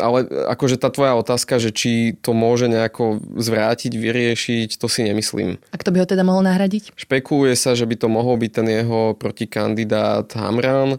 Ale 0.00 0.26
akože 0.28 0.80
tá 0.80 0.88
tvoja 0.90 1.14
otázka, 1.16 1.60
že 1.62 1.70
či 1.70 2.16
to 2.18 2.34
môže 2.34 2.66
nejako 2.66 3.22
zvrátiť, 3.36 3.92
vyriešiť, 3.94 4.80
to 4.80 4.86
si 4.90 5.06
nemyslím. 5.06 5.60
A 5.72 5.76
kto 5.76 5.94
by 5.94 6.04
ho 6.04 6.06
teda 6.08 6.24
mohol 6.26 6.44
nahradiť? 6.46 6.96
Špekuluje 6.96 7.54
sa, 7.54 7.76
že 7.78 7.86
by 7.86 7.96
to 7.96 8.08
mohol 8.10 8.36
byť 8.36 8.50
ten 8.52 8.68
jeho 8.68 9.14
protikandidát 9.14 10.28
Hamran, 10.34 10.98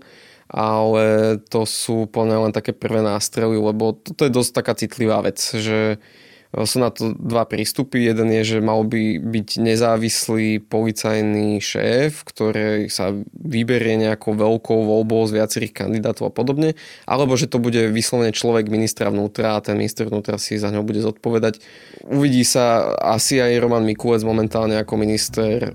ale 0.50 1.38
to 1.46 1.70
sú 1.70 2.10
plne 2.10 2.50
len 2.50 2.54
také 2.56 2.74
prvé 2.74 3.06
nástrely, 3.06 3.54
lebo 3.54 3.94
toto 3.94 4.26
je 4.26 4.34
dosť 4.34 4.52
taká 4.52 4.74
citlivá 4.74 5.22
vec, 5.22 5.38
že 5.38 6.02
sú 6.50 6.82
na 6.82 6.90
to 6.90 7.14
dva 7.14 7.46
prístupy. 7.46 8.10
Jeden 8.10 8.34
je, 8.34 8.58
že 8.58 8.58
mal 8.58 8.82
by 8.82 9.22
byť 9.22 9.48
nezávislý 9.62 10.66
policajný 10.66 11.62
šéf, 11.62 12.26
ktorý 12.26 12.90
sa 12.90 13.14
vyberie 13.38 14.02
nejakou 14.02 14.34
veľkou 14.34 14.80
voľbou 14.82 15.30
z 15.30 15.38
viacerých 15.38 15.86
kandidátov 15.86 16.30
a 16.30 16.34
podobne, 16.34 16.74
alebo 17.06 17.38
že 17.38 17.46
to 17.46 17.62
bude 17.62 17.78
vyslovene 17.94 18.34
človek 18.34 18.66
ministra 18.66 19.14
vnútra 19.14 19.58
a 19.58 19.64
ten 19.64 19.78
minister 19.78 20.10
vnútra 20.10 20.42
si 20.42 20.58
za 20.58 20.74
ňo 20.74 20.82
bude 20.82 21.06
zodpovedať. 21.06 21.62
Uvidí 22.10 22.42
sa 22.42 22.98
asi 22.98 23.38
aj 23.38 23.62
Roman 23.62 23.86
Mikulec 23.86 24.26
momentálne 24.26 24.82
ako 24.82 24.98
minister 24.98 25.70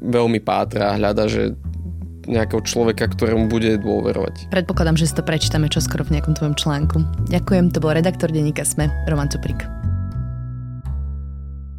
veľmi 0.00 0.40
pátra 0.40 0.96
a 0.96 0.96
hľada, 0.96 1.28
že 1.28 1.52
nejakého 2.26 2.58
človeka, 2.66 3.06
ktorému 3.06 3.46
bude 3.46 3.78
dôverovať. 3.78 4.50
Predpokladám, 4.50 4.98
že 4.98 5.06
si 5.06 5.14
to 5.14 5.22
prečítame 5.22 5.70
čoskoro 5.70 6.02
v 6.02 6.18
nejakom 6.18 6.34
tvojom 6.34 6.58
článku. 6.58 6.98
Ďakujem, 7.30 7.70
to 7.70 7.78
bol 7.78 7.94
redaktor 7.94 8.34
denníka 8.34 8.66
SME, 8.66 8.90
Roman 9.06 9.30
Cuprik. 9.30 9.85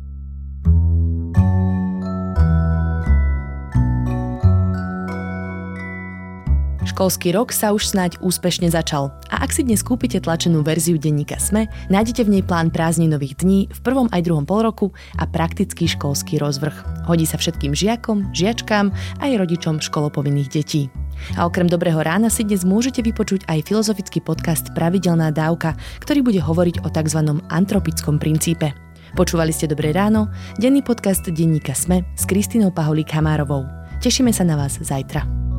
Školský 6.90 7.30
rok 7.38 7.54
sa 7.54 7.70
už 7.70 7.86
snáď 7.86 8.18
úspešne 8.18 8.66
začal 8.66 9.14
a 9.30 9.46
ak 9.46 9.54
si 9.54 9.62
dnes 9.62 9.78
kúpite 9.78 10.18
tlačenú 10.18 10.66
verziu 10.66 10.98
denníka 10.98 11.38
SME, 11.38 11.70
nájdete 11.86 12.26
v 12.26 12.34
nej 12.34 12.42
plán 12.42 12.74
prázdninových 12.74 13.38
dní 13.46 13.70
v 13.70 13.80
prvom 13.86 14.10
aj 14.10 14.26
druhom 14.26 14.42
polroku 14.42 14.90
a 15.14 15.22
praktický 15.22 15.86
školský 15.86 16.42
rozvrh. 16.42 17.06
Hodí 17.06 17.30
sa 17.30 17.38
všetkým 17.38 17.78
žiakom, 17.78 18.34
žiačkám 18.34 18.90
aj 19.22 19.30
rodičom 19.38 19.78
školopovinných 19.78 20.50
detí. 20.50 20.90
A 21.38 21.46
okrem 21.46 21.70
Dobrého 21.70 22.02
rána 22.02 22.26
si 22.26 22.42
dnes 22.42 22.66
môžete 22.66 23.06
vypočuť 23.06 23.46
aj 23.46 23.70
filozofický 23.70 24.18
podcast 24.18 24.74
Pravidelná 24.74 25.30
dávka, 25.30 25.78
ktorý 26.02 26.26
bude 26.26 26.42
hovoriť 26.42 26.82
o 26.82 26.90
tzv. 26.90 27.38
antropickom 27.54 28.18
princípe. 28.18 28.74
Počúvali 29.14 29.54
ste 29.54 29.70
Dobré 29.70 29.94
ráno, 29.94 30.26
denný 30.58 30.82
podcast 30.82 31.22
denníka 31.22 31.70
SME 31.70 32.02
s 32.18 32.26
Kristinou 32.26 32.74
Paholík 32.74 33.14
Hamárovou. 33.14 33.62
Tešíme 34.02 34.34
sa 34.34 34.42
na 34.42 34.58
vás 34.58 34.74
zajtra. 34.82 35.49